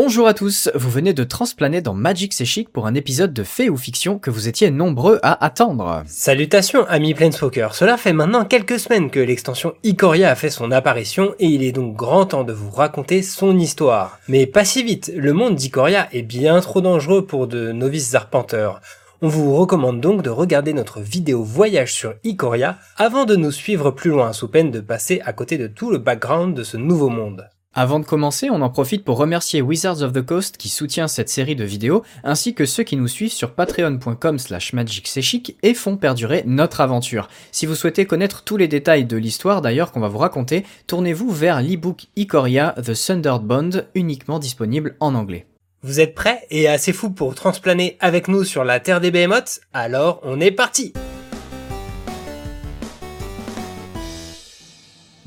Bonjour 0.00 0.28
à 0.28 0.32
tous, 0.32 0.70
vous 0.76 0.90
venez 0.90 1.12
de 1.12 1.24
transplaner 1.24 1.80
dans 1.80 1.92
Magic 1.92 2.32
C'est 2.32 2.68
pour 2.72 2.86
un 2.86 2.94
épisode 2.94 3.32
de 3.32 3.42
fait 3.42 3.68
ou 3.68 3.76
fiction 3.76 4.20
que 4.20 4.30
vous 4.30 4.46
étiez 4.46 4.70
nombreux 4.70 5.18
à 5.24 5.44
attendre. 5.44 6.04
Salutations 6.06 6.86
amis 6.86 7.14
Planeswalker, 7.14 7.70
cela 7.72 7.96
fait 7.96 8.12
maintenant 8.12 8.44
quelques 8.44 8.78
semaines 8.78 9.10
que 9.10 9.18
l'extension 9.18 9.74
Ikoria 9.82 10.30
a 10.30 10.36
fait 10.36 10.50
son 10.50 10.70
apparition 10.70 11.34
et 11.40 11.46
il 11.46 11.64
est 11.64 11.72
donc 11.72 11.96
grand 11.96 12.26
temps 12.26 12.44
de 12.44 12.52
vous 12.52 12.70
raconter 12.70 13.22
son 13.22 13.58
histoire. 13.58 14.20
Mais 14.28 14.46
pas 14.46 14.64
si 14.64 14.84
vite, 14.84 15.10
le 15.16 15.32
monde 15.32 15.56
d'Ikoria 15.56 16.06
est 16.12 16.22
bien 16.22 16.60
trop 16.60 16.80
dangereux 16.80 17.26
pour 17.26 17.48
de 17.48 17.72
novices 17.72 18.14
arpenteurs. 18.14 18.80
On 19.20 19.26
vous 19.26 19.56
recommande 19.56 20.00
donc 20.00 20.22
de 20.22 20.30
regarder 20.30 20.74
notre 20.74 21.00
vidéo 21.00 21.42
voyage 21.42 21.92
sur 21.92 22.14
Ikoria 22.22 22.78
avant 22.98 23.24
de 23.24 23.34
nous 23.34 23.50
suivre 23.50 23.90
plus 23.90 24.10
loin 24.10 24.32
sous 24.32 24.46
peine 24.46 24.70
de 24.70 24.78
passer 24.78 25.20
à 25.24 25.32
côté 25.32 25.58
de 25.58 25.66
tout 25.66 25.90
le 25.90 25.98
background 25.98 26.56
de 26.56 26.62
ce 26.62 26.76
nouveau 26.76 27.08
monde. 27.08 27.48
Avant 27.80 28.00
de 28.00 28.04
commencer, 28.04 28.50
on 28.50 28.60
en 28.62 28.70
profite 28.70 29.04
pour 29.04 29.18
remercier 29.18 29.62
Wizards 29.62 30.02
of 30.02 30.12
the 30.12 30.20
Coast 30.20 30.56
qui 30.56 30.68
soutient 30.68 31.06
cette 31.06 31.28
série 31.28 31.54
de 31.54 31.62
vidéos, 31.62 32.02
ainsi 32.24 32.52
que 32.52 32.66
ceux 32.66 32.82
qui 32.82 32.96
nous 32.96 33.06
suivent 33.06 33.30
sur 33.30 33.52
patreon.com 33.52 34.40
slash 34.40 34.72
magicsechic 34.72 35.56
et 35.62 35.74
font 35.74 35.96
perdurer 35.96 36.42
notre 36.44 36.80
aventure. 36.80 37.28
Si 37.52 37.66
vous 37.66 37.76
souhaitez 37.76 38.04
connaître 38.04 38.42
tous 38.42 38.56
les 38.56 38.66
détails 38.66 39.04
de 39.04 39.16
l'histoire 39.16 39.62
d'ailleurs 39.62 39.92
qu'on 39.92 40.00
va 40.00 40.08
vous 40.08 40.18
raconter, 40.18 40.66
tournez-vous 40.88 41.30
vers 41.30 41.62
l'ebook 41.62 42.06
Ikoria 42.16 42.74
The 42.84 42.94
Thundered 42.94 43.42
Bond, 43.42 43.84
uniquement 43.94 44.40
disponible 44.40 44.96
en 44.98 45.14
anglais. 45.14 45.46
Vous 45.84 46.00
êtes 46.00 46.16
prêts 46.16 46.48
et 46.50 46.66
assez 46.66 46.92
fous 46.92 47.10
pour 47.10 47.36
transplaner 47.36 47.96
avec 48.00 48.26
nous 48.26 48.42
sur 48.42 48.64
la 48.64 48.80
Terre 48.80 49.00
des 49.00 49.12
Behemoths? 49.12 49.60
Alors 49.72 50.18
on 50.24 50.40
est 50.40 50.50
parti 50.50 50.94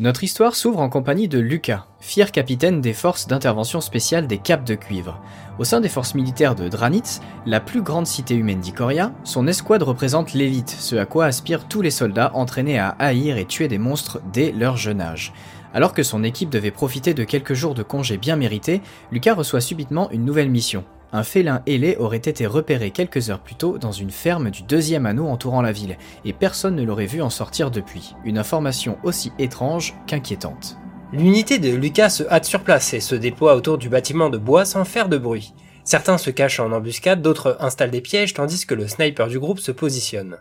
Notre 0.01 0.23
histoire 0.23 0.55
s'ouvre 0.55 0.79
en 0.79 0.89
compagnie 0.89 1.27
de 1.27 1.37
Lucas, 1.37 1.85
fier 1.99 2.31
capitaine 2.31 2.81
des 2.81 2.91
forces 2.91 3.27
d'intervention 3.27 3.81
spéciale 3.81 4.25
des 4.25 4.39
Capes 4.39 4.63
de 4.63 4.73
Cuivre. 4.73 5.21
Au 5.59 5.63
sein 5.63 5.79
des 5.79 5.89
forces 5.89 6.15
militaires 6.15 6.55
de 6.55 6.69
Dranitz, 6.69 7.21
la 7.45 7.59
plus 7.59 7.83
grande 7.83 8.07
cité 8.07 8.33
humaine 8.33 8.61
d'Ikoria, 8.61 9.13
son 9.23 9.45
escouade 9.45 9.83
représente 9.83 10.33
l'élite, 10.33 10.71
ce 10.71 10.95
à 10.95 11.05
quoi 11.05 11.25
aspirent 11.25 11.67
tous 11.67 11.83
les 11.83 11.91
soldats 11.91 12.31
entraînés 12.33 12.79
à 12.79 12.95
haïr 12.97 13.37
et 13.37 13.45
tuer 13.45 13.67
des 13.67 13.77
monstres 13.77 14.21
dès 14.33 14.51
leur 14.51 14.75
jeune 14.75 15.01
âge. 15.01 15.33
Alors 15.71 15.93
que 15.93 16.01
son 16.01 16.23
équipe 16.23 16.49
devait 16.49 16.71
profiter 16.71 17.13
de 17.13 17.23
quelques 17.23 17.53
jours 17.53 17.75
de 17.75 17.83
congé 17.83 18.17
bien 18.17 18.37
mérités, 18.37 18.81
Lucas 19.11 19.35
reçoit 19.35 19.61
subitement 19.61 20.09
une 20.09 20.25
nouvelle 20.25 20.49
mission, 20.49 20.83
un 21.13 21.23
félin 21.23 21.61
ailé 21.67 21.97
aurait 21.97 22.17
été 22.17 22.45
repéré 22.45 22.91
quelques 22.91 23.29
heures 23.29 23.39
plus 23.39 23.55
tôt 23.55 23.77
dans 23.77 23.91
une 23.91 24.11
ferme 24.11 24.49
du 24.49 24.63
deuxième 24.63 25.05
anneau 25.05 25.27
entourant 25.27 25.61
la 25.61 25.71
ville, 25.71 25.97
et 26.25 26.33
personne 26.33 26.75
ne 26.75 26.83
l'aurait 26.83 27.05
vu 27.05 27.21
en 27.21 27.29
sortir 27.29 27.71
depuis. 27.71 28.15
Une 28.23 28.37
information 28.37 28.97
aussi 29.03 29.31
étrange 29.39 29.93
qu'inquiétante. 30.07 30.77
L'unité 31.13 31.59
de 31.59 31.69
Lucas 31.75 32.09
se 32.09 32.23
hâte 32.23 32.45
sur 32.45 32.61
place 32.61 32.93
et 32.93 33.01
se 33.01 33.15
déploie 33.15 33.55
autour 33.55 33.77
du 33.77 33.89
bâtiment 33.89 34.29
de 34.29 34.37
bois 34.37 34.63
sans 34.63 34.85
faire 34.85 35.09
de 35.09 35.17
bruit. 35.17 35.53
Certains 35.83 36.17
se 36.17 36.29
cachent 36.29 36.59
en 36.59 36.71
embuscade, 36.71 37.21
d'autres 37.21 37.57
installent 37.59 37.91
des 37.91 38.01
pièges 38.01 38.33
tandis 38.33 38.65
que 38.65 38.75
le 38.75 38.87
sniper 38.87 39.27
du 39.27 39.39
groupe 39.39 39.59
se 39.59 39.71
positionne. 39.71 40.37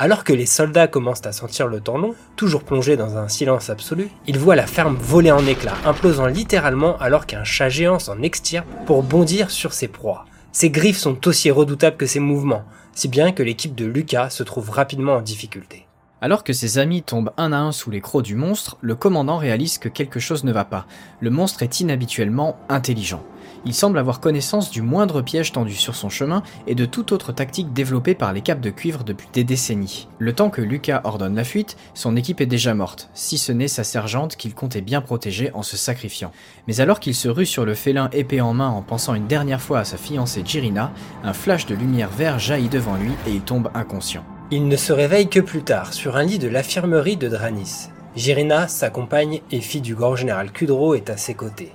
Alors 0.00 0.22
que 0.22 0.32
les 0.32 0.46
soldats 0.46 0.86
commencent 0.86 1.26
à 1.26 1.32
sentir 1.32 1.66
le 1.66 1.80
temps 1.80 1.98
long, 1.98 2.14
toujours 2.36 2.62
plongés 2.62 2.96
dans 2.96 3.16
un 3.16 3.26
silence 3.26 3.68
absolu, 3.68 4.10
ils 4.28 4.38
voient 4.38 4.54
la 4.54 4.68
ferme 4.68 4.96
voler 4.96 5.32
en 5.32 5.44
éclats, 5.44 5.74
implosant 5.84 6.26
littéralement 6.26 6.96
alors 6.98 7.26
qu'un 7.26 7.42
chat 7.42 7.68
géant 7.68 7.98
s'en 7.98 8.22
extirpe 8.22 8.68
pour 8.86 9.02
bondir 9.02 9.50
sur 9.50 9.72
ses 9.72 9.88
proies. 9.88 10.24
Ses 10.52 10.70
griffes 10.70 10.98
sont 10.98 11.26
aussi 11.26 11.50
redoutables 11.50 11.96
que 11.96 12.06
ses 12.06 12.20
mouvements, 12.20 12.62
si 12.94 13.08
bien 13.08 13.32
que 13.32 13.42
l'équipe 13.42 13.74
de 13.74 13.86
Lucas 13.86 14.30
se 14.30 14.44
trouve 14.44 14.70
rapidement 14.70 15.16
en 15.16 15.20
difficulté. 15.20 15.87
Alors 16.20 16.44
que 16.44 16.52
ses 16.52 16.78
amis 16.78 17.02
tombent 17.02 17.32
un 17.36 17.52
à 17.52 17.58
un 17.58 17.72
sous 17.72 17.90
les 17.90 18.00
crocs 18.00 18.24
du 18.24 18.34
monstre, 18.34 18.76
le 18.80 18.94
commandant 18.94 19.36
réalise 19.36 19.78
que 19.78 19.88
quelque 19.88 20.20
chose 20.20 20.44
ne 20.44 20.52
va 20.52 20.64
pas. 20.64 20.86
Le 21.20 21.30
monstre 21.30 21.62
est 21.62 21.80
inhabituellement 21.80 22.58
intelligent 22.68 23.22
il 23.64 23.74
semble 23.74 23.98
avoir 23.98 24.20
connaissance 24.20 24.70
du 24.70 24.82
moindre 24.82 25.22
piège 25.22 25.52
tendu 25.52 25.74
sur 25.74 25.94
son 25.94 26.08
chemin 26.08 26.42
et 26.66 26.74
de 26.74 26.84
toute 26.84 27.12
autre 27.12 27.32
tactique 27.32 27.72
développée 27.72 28.14
par 28.14 28.32
les 28.32 28.40
capes 28.40 28.60
de 28.60 28.70
cuivre 28.70 29.04
depuis 29.04 29.28
des 29.32 29.44
décennies. 29.44 30.08
Le 30.18 30.32
temps 30.32 30.50
que 30.50 30.62
Lucas 30.62 31.00
ordonne 31.04 31.34
la 31.34 31.44
fuite, 31.44 31.76
son 31.94 32.16
équipe 32.16 32.40
est 32.40 32.46
déjà 32.46 32.74
morte, 32.74 33.10
si 33.14 33.38
ce 33.38 33.52
n'est 33.52 33.68
sa 33.68 33.84
sergente 33.84 34.36
qu'il 34.36 34.54
comptait 34.54 34.80
bien 34.80 35.00
protéger 35.00 35.50
en 35.54 35.62
se 35.62 35.76
sacrifiant. 35.76 36.32
Mais 36.66 36.80
alors 36.80 37.00
qu'il 37.00 37.14
se 37.14 37.28
rue 37.28 37.46
sur 37.46 37.64
le 37.64 37.74
félin 37.74 38.08
épée 38.12 38.40
en 38.40 38.54
main 38.54 38.68
en 38.68 38.82
pensant 38.82 39.14
une 39.14 39.26
dernière 39.26 39.60
fois 39.60 39.80
à 39.80 39.84
sa 39.84 39.96
fiancée 39.96 40.42
Jirina, 40.44 40.92
un 41.24 41.32
flash 41.32 41.66
de 41.66 41.74
lumière 41.74 42.10
vert 42.10 42.38
jaillit 42.38 42.68
devant 42.68 42.96
lui 42.96 43.12
et 43.26 43.32
il 43.32 43.42
tombe 43.42 43.70
inconscient. 43.74 44.24
Il 44.50 44.66
ne 44.66 44.76
se 44.76 44.94
réveille 44.94 45.28
que 45.28 45.40
plus 45.40 45.62
tard, 45.62 45.92
sur 45.92 46.16
un 46.16 46.22
lit 46.22 46.38
de 46.38 46.48
l'infirmerie 46.48 47.18
de 47.18 47.28
Dranis. 47.28 47.90
Jirina, 48.16 48.66
sa 48.66 48.88
compagne 48.88 49.42
et 49.50 49.60
fille 49.60 49.82
du 49.82 49.94
grand 49.94 50.16
général 50.16 50.52
Kudro, 50.52 50.94
est 50.94 51.10
à 51.10 51.18
ses 51.18 51.34
côtés. 51.34 51.70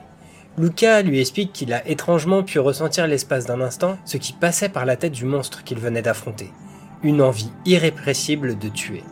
Luca 0.57 1.03
lui 1.03 1.19
explique 1.19 1.53
qu'il 1.53 1.71
a 1.71 1.87
étrangement 1.87 2.41
pu 2.41 2.57
ressentir 2.57 3.05
l'espace 3.05 3.45
d'un 3.45 3.61
instant 3.61 3.99
ce 4.05 4.17
qui 4.17 4.33
passait 4.33 4.69
par 4.69 4.85
la 4.85 4.95
tête 4.95 5.11
du 5.11 5.25
monstre 5.25 5.63
qu'il 5.63 5.77
venait 5.77 6.01
d'affronter. 6.01 6.49
Une 7.03 7.21
envie 7.21 7.51
irrépressible 7.65 8.57
de 8.57 8.69
tuer, 8.69 9.03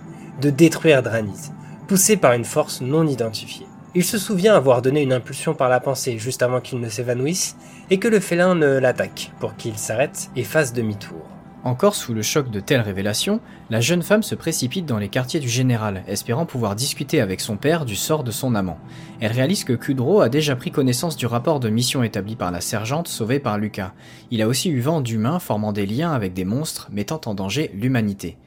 de 0.41 0.49
détruire 0.49 1.03
Dranis, 1.03 1.51
poussé 1.87 2.17
par 2.17 2.33
une 2.33 2.45
force 2.45 2.81
non 2.81 3.05
identifiée. 3.05 3.67
Il 3.93 4.03
se 4.03 4.17
souvient 4.17 4.55
avoir 4.55 4.81
donné 4.81 5.03
une 5.03 5.13
impulsion 5.13 5.53
par 5.53 5.69
la 5.69 5.79
pensée 5.79 6.17
juste 6.17 6.41
avant 6.41 6.61
qu'il 6.61 6.79
ne 6.79 6.89
s'évanouisse 6.89 7.55
et 7.91 7.99
que 7.99 8.07
le 8.07 8.21
félin 8.21 8.55
ne 8.55 8.79
l'attaque 8.79 9.31
pour 9.39 9.55
qu'il 9.55 9.77
s'arrête 9.77 10.31
et 10.35 10.43
fasse 10.43 10.73
demi-tour. 10.73 11.21
Encore 11.63 11.93
sous 11.93 12.15
le 12.15 12.23
choc 12.23 12.49
de 12.49 12.59
telles 12.59 12.81
révélations, 12.81 13.39
la 13.69 13.81
jeune 13.81 14.01
femme 14.01 14.23
se 14.23 14.33
précipite 14.33 14.87
dans 14.87 14.97
les 14.97 15.09
quartiers 15.09 15.39
du 15.39 15.47
général, 15.47 16.03
espérant 16.07 16.47
pouvoir 16.47 16.75
discuter 16.75 17.21
avec 17.21 17.39
son 17.39 17.55
père 17.55 17.85
du 17.85 17.95
sort 17.95 18.23
de 18.23 18.31
son 18.31 18.55
amant. 18.55 18.79
Elle 19.19 19.31
réalise 19.31 19.63
que 19.63 19.73
Kudro 19.73 20.21
a 20.21 20.29
déjà 20.29 20.55
pris 20.55 20.71
connaissance 20.71 21.15
du 21.15 21.27
rapport 21.27 21.59
de 21.59 21.69
mission 21.69 22.01
établi 22.01 22.35
par 22.35 22.49
la 22.49 22.61
sergente 22.61 23.07
sauvée 23.07 23.39
par 23.39 23.59
Lucas. 23.59 23.93
Il 24.31 24.41
a 24.41 24.47
aussi 24.47 24.71
eu 24.71 24.79
vent 24.79 25.01
d'humains 25.01 25.37
formant 25.37 25.71
des 25.71 25.85
liens 25.85 26.13
avec 26.13 26.33
des 26.33 26.45
monstres 26.45 26.89
mettant 26.91 27.21
en 27.27 27.35
danger 27.35 27.69
l'humanité. 27.75 28.37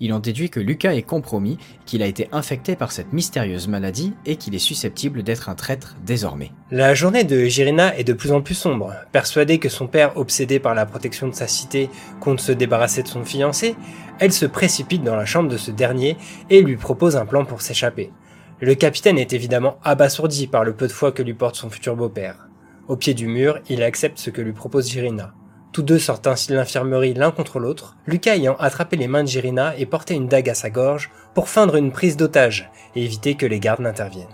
Il 0.00 0.12
en 0.12 0.18
déduit 0.18 0.50
que 0.50 0.60
Lucas 0.60 0.92
est 0.92 1.02
compromis, 1.02 1.58
qu'il 1.86 2.02
a 2.02 2.06
été 2.06 2.28
infecté 2.32 2.76
par 2.76 2.92
cette 2.92 3.12
mystérieuse 3.12 3.66
maladie 3.66 4.12
et 4.26 4.36
qu'il 4.36 4.54
est 4.54 4.58
susceptible 4.58 5.22
d'être 5.22 5.48
un 5.48 5.54
traître 5.54 5.96
désormais. 6.04 6.52
La 6.70 6.94
journée 6.94 7.24
de 7.24 7.44
Jirina 7.44 7.96
est 7.96 8.04
de 8.04 8.12
plus 8.12 8.32
en 8.32 8.42
plus 8.42 8.54
sombre. 8.54 8.92
Persuadée 9.12 9.58
que 9.58 9.68
son 9.68 9.86
père, 9.86 10.16
obsédé 10.16 10.58
par 10.58 10.74
la 10.74 10.84
protection 10.84 11.28
de 11.28 11.34
sa 11.34 11.46
cité, 11.46 11.88
compte 12.20 12.40
se 12.40 12.52
débarrasser 12.52 13.02
de 13.02 13.08
son 13.08 13.24
fiancé, 13.24 13.74
elle 14.18 14.32
se 14.32 14.46
précipite 14.46 15.02
dans 15.02 15.16
la 15.16 15.26
chambre 15.26 15.48
de 15.48 15.56
ce 15.56 15.70
dernier 15.70 16.16
et 16.50 16.62
lui 16.62 16.76
propose 16.76 17.16
un 17.16 17.26
plan 17.26 17.44
pour 17.44 17.62
s'échapper. 17.62 18.12
Le 18.60 18.74
capitaine 18.74 19.18
est 19.18 19.32
évidemment 19.32 19.78
abasourdi 19.82 20.46
par 20.46 20.64
le 20.64 20.74
peu 20.74 20.86
de 20.86 20.92
foi 20.92 21.12
que 21.12 21.22
lui 21.22 21.34
porte 21.34 21.56
son 21.56 21.70
futur 21.70 21.96
beau-père. 21.96 22.48
Au 22.88 22.96
pied 22.96 23.14
du 23.14 23.26
mur, 23.26 23.58
il 23.68 23.82
accepte 23.82 24.18
ce 24.18 24.30
que 24.30 24.40
lui 24.40 24.52
propose 24.52 24.88
Jirina. 24.88 25.34
Tous 25.76 25.82
deux 25.82 25.98
sortent 25.98 26.26
ainsi 26.26 26.48
de 26.48 26.54
l'infirmerie 26.54 27.12
l'un 27.12 27.30
contre 27.30 27.58
l'autre, 27.58 27.96
Lucas 28.06 28.34
ayant 28.34 28.56
attrapé 28.58 28.96
les 28.96 29.08
mains 29.08 29.24
de 29.24 29.28
Jirina 29.28 29.76
et 29.76 29.84
porté 29.84 30.14
une 30.14 30.26
dague 30.26 30.48
à 30.48 30.54
sa 30.54 30.70
gorge 30.70 31.10
pour 31.34 31.50
feindre 31.50 31.76
une 31.76 31.92
prise 31.92 32.16
d'otage 32.16 32.70
et 32.94 33.04
éviter 33.04 33.34
que 33.34 33.44
les 33.44 33.60
gardes 33.60 33.82
n'interviennent. 33.82 34.24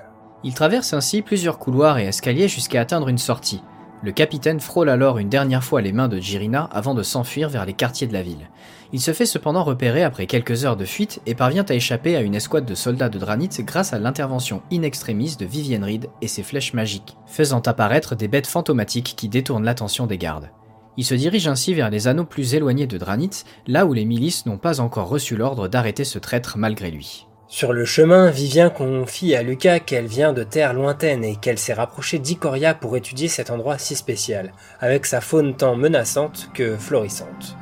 Il 0.45 0.55
traverse 0.55 0.93
ainsi 0.93 1.21
plusieurs 1.21 1.59
couloirs 1.59 1.99
et 1.99 2.05
escaliers 2.05 2.47
jusqu'à 2.47 2.81
atteindre 2.81 3.09
une 3.09 3.19
sortie. 3.19 3.61
Le 4.05 4.13
capitaine 4.13 4.61
frôle 4.61 4.89
alors 4.89 5.19
une 5.19 5.31
dernière 5.31 5.65
fois 5.65 5.81
les 5.81 5.93
mains 5.93 6.07
de 6.07 6.21
Jirina 6.21 6.69
avant 6.71 6.95
de 6.95 7.03
s'enfuir 7.03 7.49
vers 7.49 7.67
les 7.67 7.73
quartiers 7.73 8.07
de 8.07 8.13
la 8.13 8.23
ville. 8.23 8.49
Il 8.93 9.01
se 9.01 9.13
fait 9.13 9.27
cependant 9.27 9.65
repérer 9.65 10.05
après 10.05 10.27
quelques 10.27 10.65
heures 10.65 10.77
de 10.77 10.85
fuite 10.85 11.21
et 11.27 11.35
parvient 11.35 11.67
à 11.69 11.75
échapper 11.75 12.15
à 12.15 12.21
une 12.21 12.37
escouade 12.37 12.67
de 12.67 12.77
soldats 12.77 13.09
de 13.09 13.19
Dranitz 13.19 13.63
grâce 13.63 13.93
à 13.93 13.99
l'intervention 13.99 14.63
in 14.73 14.83
extremis 14.83 15.35
de 15.37 15.45
Vivienne 15.45 15.83
Reed 15.83 16.09
et 16.21 16.29
ses 16.29 16.45
flèches 16.45 16.73
magiques, 16.73 17.17
faisant 17.27 17.63
apparaître 17.63 18.15
des 18.15 18.29
bêtes 18.29 18.47
fantomatiques 18.47 19.15
qui 19.17 19.29
détournent 19.29 19.65
l'attention 19.65 20.07
des 20.07 20.19
gardes. 20.19 20.49
Il 20.97 21.05
se 21.05 21.15
dirige 21.15 21.49
ainsi 21.49 21.73
vers 21.73 21.91
les 21.91 22.07
anneaux 22.09 22.25
plus 22.25 22.55
éloignés 22.55 22.87
de 22.87 22.99
Dranitz, 22.99 23.45
là 23.67 23.87
où 23.87 23.93
les 23.93 24.05
milices 24.05 24.47
n'ont 24.47 24.59
pas 24.59 24.81
encore 24.81 25.09
reçu 25.09 25.37
l'ordre 25.37 25.69
d'arrêter 25.69 26.05
ce 26.05 26.19
traître 26.19 26.59
malgré 26.59 26.91
lui. 26.91 27.27
Sur 27.49 27.73
le 27.73 27.85
chemin, 27.85 28.31
Vivien 28.31 28.71
confie 28.71 29.35
à 29.35 29.43
Lucas 29.43 29.79
qu'elle 29.79 30.07
vient 30.07 30.33
de 30.33 30.43
terres 30.43 30.73
lointaines 30.73 31.23
et 31.23 31.37
qu'elle 31.37 31.59
s'est 31.59 31.75
rapprochée 31.75 32.19
d'Ikoria 32.19 32.75
pour 32.75 32.97
étudier 32.97 33.29
cet 33.29 33.51
endroit 33.51 33.77
si 33.77 33.95
spécial, 33.95 34.53
avec 34.81 35.05
sa 35.05 35.21
faune 35.21 35.55
tant 35.55 35.77
menaçante 35.77 36.49
que 36.55 36.77
florissante. 36.77 37.57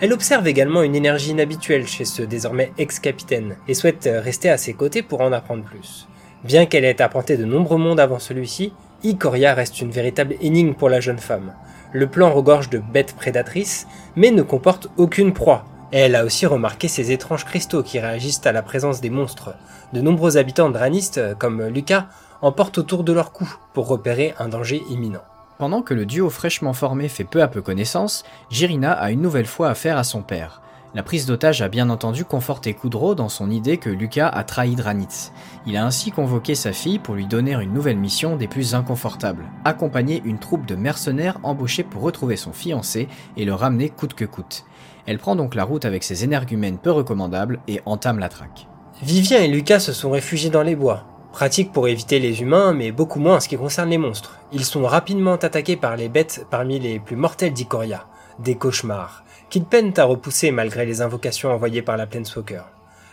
Elle 0.00 0.12
observe 0.12 0.48
également 0.48 0.82
une 0.82 0.96
énergie 0.96 1.30
inhabituelle 1.30 1.86
chez 1.86 2.04
ce 2.04 2.22
désormais 2.22 2.72
ex-capitaine 2.78 3.56
et 3.68 3.74
souhaite 3.74 4.08
rester 4.12 4.50
à 4.50 4.58
ses 4.58 4.74
côtés 4.74 5.02
pour 5.02 5.20
en 5.20 5.32
apprendre 5.32 5.64
plus. 5.64 6.08
Bien 6.42 6.66
qu'elle 6.66 6.84
ait 6.84 7.00
apporté 7.00 7.36
de 7.36 7.44
nombreux 7.44 7.78
mondes 7.78 8.00
avant 8.00 8.18
celui-ci, 8.18 8.72
Ikoria 9.02 9.54
reste 9.54 9.80
une 9.80 9.90
véritable 9.90 10.36
énigme 10.40 10.74
pour 10.74 10.88
la 10.88 11.00
jeune 11.00 11.18
femme. 11.18 11.52
Le 11.94 12.08
plan 12.08 12.32
regorge 12.32 12.70
de 12.70 12.78
bêtes 12.78 13.14
prédatrices, 13.14 13.86
mais 14.16 14.32
ne 14.32 14.42
comporte 14.42 14.88
aucune 14.96 15.32
proie. 15.32 15.64
elle 15.92 16.16
a 16.16 16.24
aussi 16.24 16.44
remarqué 16.44 16.88
ces 16.88 17.12
étranges 17.12 17.44
cristaux 17.44 17.84
qui 17.84 18.00
réagissent 18.00 18.44
à 18.44 18.50
la 18.50 18.62
présence 18.62 19.00
des 19.00 19.10
monstres. 19.10 19.54
De 19.92 20.00
nombreux 20.00 20.36
habitants 20.36 20.70
dranistes, 20.70 21.20
comme 21.38 21.62
Lucas, 21.62 22.06
en 22.42 22.50
portent 22.50 22.78
autour 22.78 23.04
de 23.04 23.12
leur 23.12 23.30
cou 23.30 23.48
pour 23.74 23.86
repérer 23.86 24.34
un 24.40 24.48
danger 24.48 24.82
imminent. 24.90 25.22
Pendant 25.56 25.82
que 25.82 25.94
le 25.94 26.04
duo 26.04 26.30
fraîchement 26.30 26.72
formé 26.72 27.08
fait 27.08 27.22
peu 27.22 27.40
à 27.40 27.46
peu 27.46 27.62
connaissance, 27.62 28.24
Jirina 28.50 28.90
a 28.90 29.12
une 29.12 29.22
nouvelle 29.22 29.46
fois 29.46 29.68
affaire 29.68 29.96
à 29.96 30.02
son 30.02 30.22
père. 30.22 30.62
La 30.94 31.02
prise 31.02 31.26
d'otage 31.26 31.60
a 31.60 31.68
bien 31.68 31.90
entendu 31.90 32.24
conforté 32.24 32.72
Kudro 32.72 33.16
dans 33.16 33.28
son 33.28 33.50
idée 33.50 33.78
que 33.78 33.90
Lucas 33.90 34.28
a 34.28 34.44
trahi 34.44 34.76
Dranitz. 34.76 35.32
Il 35.66 35.76
a 35.76 35.84
ainsi 35.84 36.12
convoqué 36.12 36.54
sa 36.54 36.72
fille 36.72 37.00
pour 37.00 37.16
lui 37.16 37.26
donner 37.26 37.54
une 37.54 37.72
nouvelle 37.72 37.96
mission 37.96 38.36
des 38.36 38.46
plus 38.46 38.76
inconfortables, 38.76 39.50
accompagner 39.64 40.22
une 40.24 40.38
troupe 40.38 40.66
de 40.66 40.76
mercenaires 40.76 41.40
embauchés 41.42 41.82
pour 41.82 42.02
retrouver 42.02 42.36
son 42.36 42.52
fiancé 42.52 43.08
et 43.36 43.44
le 43.44 43.54
ramener 43.54 43.88
coûte 43.88 44.14
que 44.14 44.24
coûte. 44.24 44.66
Elle 45.06 45.18
prend 45.18 45.34
donc 45.34 45.56
la 45.56 45.64
route 45.64 45.84
avec 45.84 46.04
ses 46.04 46.22
énergumènes 46.22 46.78
peu 46.78 46.92
recommandables 46.92 47.58
et 47.66 47.80
entame 47.86 48.20
la 48.20 48.28
traque. 48.28 48.68
Vivien 49.02 49.40
et 49.40 49.48
Lucas 49.48 49.80
se 49.80 49.92
sont 49.92 50.12
réfugiés 50.12 50.50
dans 50.50 50.62
les 50.62 50.76
bois. 50.76 51.06
Pratique 51.32 51.72
pour 51.72 51.88
éviter 51.88 52.20
les 52.20 52.40
humains, 52.40 52.72
mais 52.72 52.92
beaucoup 52.92 53.18
moins 53.18 53.38
en 53.38 53.40
ce 53.40 53.48
qui 53.48 53.56
concerne 53.56 53.90
les 53.90 53.98
monstres. 53.98 54.38
Ils 54.52 54.64
sont 54.64 54.84
rapidement 54.84 55.34
attaqués 55.34 55.76
par 55.76 55.96
les 55.96 56.08
bêtes 56.08 56.46
parmi 56.48 56.78
les 56.78 57.00
plus 57.00 57.16
mortelles 57.16 57.52
d'Ikoria, 57.52 58.06
des 58.38 58.54
cauchemars, 58.54 59.23
qu'ils 59.54 59.64
peinent 59.64 59.94
à 59.98 60.04
repousser 60.04 60.50
malgré 60.50 60.84
les 60.84 61.00
invocations 61.00 61.52
envoyées 61.52 61.80
par 61.80 61.96
la 61.96 62.08
Planeswalker. 62.08 62.62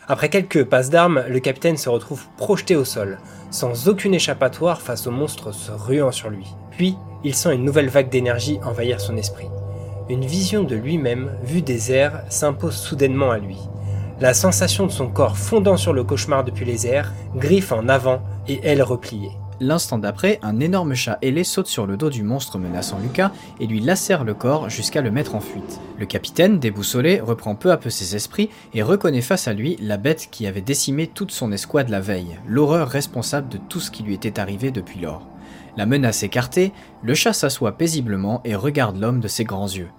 Après 0.08 0.30
quelques 0.30 0.64
passes 0.64 0.90
d'armes, 0.90 1.24
le 1.30 1.40
capitaine 1.40 1.78
se 1.78 1.88
retrouve 1.88 2.26
projeté 2.36 2.76
au 2.76 2.84
sol, 2.84 3.20
sans 3.52 3.88
aucune 3.88 4.16
échappatoire 4.16 4.82
face 4.82 5.06
aux 5.06 5.12
monstres 5.12 5.54
se 5.54 5.72
ruant 5.72 6.12
sur 6.12 6.32
lui. 6.32 6.48
Puis, 6.72 6.98
il 7.24 7.36
sent 7.36 7.54
une 7.54 7.64
nouvelle 7.64 7.90
vague 7.90 8.10
d'énergie 8.10 8.60
envahir 8.64 9.00
son 9.00 9.18
esprit. 9.18 9.50
Une 10.10 10.26
vision 10.26 10.64
de 10.64 10.76
lui-même, 10.76 11.30
vue 11.44 11.62
des 11.62 11.92
airs, 11.92 12.24
s'impose 12.30 12.76
soudainement 12.76 13.30
à 13.30 13.38
lui. 13.38 13.60
La 14.20 14.34
sensation 14.34 14.88
de 14.88 14.92
son 14.92 15.10
corps 15.10 15.38
fondant 15.38 15.78
sur 15.78 15.94
le 15.94 16.04
cauchemar 16.04 16.44
depuis 16.44 16.66
les 16.66 16.88
airs, 16.88 17.14
griffe 17.36 17.72
en 17.72 17.88
avant 17.88 18.24
et 18.48 18.62
ailes 18.64 18.82
repliées. 18.82 19.38
L'instant 19.64 20.00
d'après, 20.00 20.40
un 20.42 20.60
énorme 20.60 20.96
chat 20.96 21.20
ailé 21.22 21.44
saute 21.44 21.68
sur 21.68 21.86
le 21.86 21.96
dos 21.96 22.10
du 22.10 22.24
monstre 22.24 22.58
menaçant 22.58 22.98
Lucas 22.98 23.32
et 23.60 23.68
lui 23.68 23.80
lacère 23.80 24.24
le 24.24 24.34
corps 24.34 24.72
jusqu'à 24.72 25.02
le 25.02 25.12
mettre 25.12 25.36
en 25.36 25.40
fuite. 25.40 25.80
Le 26.00 26.08
capitaine, 26.08 26.58
déboussolé, 26.58 27.20
reprend 27.20 27.54
peu 27.54 27.72
à 27.72 27.78
peu 27.78 27.92
ses 27.92 28.16
esprits 28.16 28.50
et 28.74 28.82
reconnaît 28.82 29.22
face 29.22 29.48
à 29.48 29.54
lui 29.54 29.78
la 29.80 29.98
bête 29.98 30.30
qui 30.32 30.48
avait 30.48 30.62
décimé 30.62 31.06
toute 31.06 31.30
son 31.30 31.52
escouade 31.52 31.90
la 31.90 32.02
veille, 32.02 32.40
l'horreur 32.48 32.90
responsable 32.90 33.50
de 33.50 33.60
tout 33.70 33.80
ce 33.80 33.92
qui 33.92 34.02
lui 34.02 34.16
était 34.16 34.40
arrivé 34.40 34.72
depuis 34.72 35.00
lors. 35.00 35.28
La 35.78 35.86
menace 35.86 36.24
écartée, 36.24 36.72
le 37.04 37.14
chat 37.14 37.34
s'assoit 37.34 37.78
paisiblement 37.78 38.42
et 38.44 38.56
regarde 38.56 39.00
l'homme 39.00 39.20
de 39.20 39.28
ses 39.28 39.44
grands 39.44 39.70
yeux. 39.70 39.90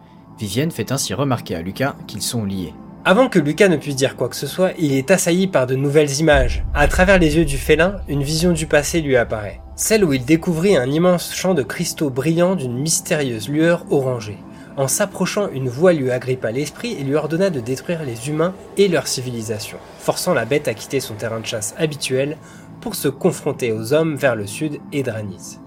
Vivienne 0.41 0.73
fait 0.73 0.91
ainsi 0.91 1.15
remarquer 1.15 1.55
à 1.55 1.63
Lucas 1.63 1.95
qu'ils 2.09 2.23
sont 2.23 2.45
liés. 2.45 2.75
Avant 3.05 3.29
que 3.29 3.41
Lucas 3.41 3.67
ne 3.67 3.77
puisse 3.77 3.97
dire 3.97 4.15
quoi 4.15 4.29
que 4.29 4.37
ce 4.37 4.47
soit, 4.47 4.75
il 4.79 4.93
est 4.93 5.11
assailli 5.11 5.49
par 5.49 5.67
de 5.67 5.75
nouvelles 5.75 6.21
images. 6.21 6.65
À 6.73 6.87
travers 6.87 7.19
les 7.19 7.37
yeux 7.37 7.45
du 7.45 7.59
félin, 7.59 7.97
une 8.07 8.23
vision 8.23 8.53
du 8.53 8.67
passé 8.67 9.01
lui 9.01 9.17
apparaît. 9.17 9.61
Celle 9.75 10.05
où 10.05 10.13
il 10.13 10.25
découvrit 10.25 10.77
un 10.77 10.89
immense 10.89 11.35
champ 11.35 11.53
de 11.55 11.65
cristaux 11.65 12.11
brillants 12.11 12.55
d'une 12.55 12.79
mystérieuse 12.79 13.49
lueur 13.49 13.85
orangée. 13.91 14.39
En 14.77 14.87
s'approchant, 14.87 15.49
une 15.53 15.69
voix 15.69 15.93
lui 15.93 16.13
agrippa 16.13 16.53
l'esprit 16.53 16.93
et 16.93 17.03
lui 17.03 17.17
ordonna 17.17 17.51
de 17.51 17.59
détruire 17.59 18.05
les 18.05 18.29
humains 18.29 18.55
et 18.77 18.87
leur 18.87 19.09
civilisation, 19.09 19.79
forçant 19.99 20.33
la 20.33 20.45
bête 20.45 20.69
à 20.69 20.75
quitter 20.75 21.01
son 21.01 21.15
terrain 21.15 21.41
de 21.41 21.47
chasse 21.47 21.75
habituel 21.79 22.37
pour 22.81 22.95
se 22.95 23.09
confronter 23.09 23.73
aux 23.73 23.93
hommes 23.93 24.15
vers 24.15 24.37
le 24.37 24.47
sud 24.47 24.79
et 24.93 25.03
Dranis. 25.03 25.59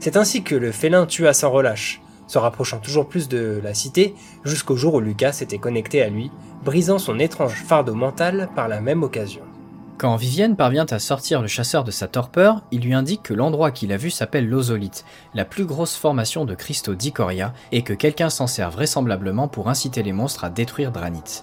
C'est 0.00 0.16
ainsi 0.16 0.42
que 0.42 0.56
le 0.56 0.72
félin 0.72 1.06
tua 1.06 1.34
sans 1.34 1.52
relâche, 1.52 2.02
se 2.30 2.38
rapprochant 2.38 2.78
toujours 2.78 3.08
plus 3.08 3.28
de 3.28 3.60
la 3.60 3.74
cité, 3.74 4.14
jusqu'au 4.44 4.76
jour 4.76 4.94
où 4.94 5.00
Lucas 5.00 5.32
s'était 5.32 5.58
connecté 5.58 6.00
à 6.00 6.08
lui, 6.08 6.30
brisant 6.64 7.00
son 7.00 7.18
étrange 7.18 7.64
fardeau 7.66 7.94
mental 7.94 8.48
par 8.54 8.68
la 8.68 8.80
même 8.80 9.02
occasion. 9.02 9.42
Quand 9.98 10.14
Vivienne 10.14 10.54
parvient 10.54 10.86
à 10.90 11.00
sortir 11.00 11.42
le 11.42 11.48
chasseur 11.48 11.82
de 11.82 11.90
sa 11.90 12.06
torpeur, 12.06 12.62
il 12.70 12.82
lui 12.82 12.94
indique 12.94 13.24
que 13.24 13.34
l'endroit 13.34 13.72
qu'il 13.72 13.92
a 13.92 13.96
vu 13.96 14.10
s'appelle 14.10 14.48
l'Ozolite, 14.48 15.04
la 15.34 15.44
plus 15.44 15.64
grosse 15.64 15.96
formation 15.96 16.44
de 16.44 16.54
cristaux 16.54 16.94
d'Ikoria, 16.94 17.52
et 17.72 17.82
que 17.82 17.94
quelqu'un 17.94 18.30
s'en 18.30 18.46
sert 18.46 18.70
vraisemblablement 18.70 19.48
pour 19.48 19.68
inciter 19.68 20.04
les 20.04 20.12
monstres 20.12 20.44
à 20.44 20.50
détruire 20.50 20.92
Dranit. 20.92 21.42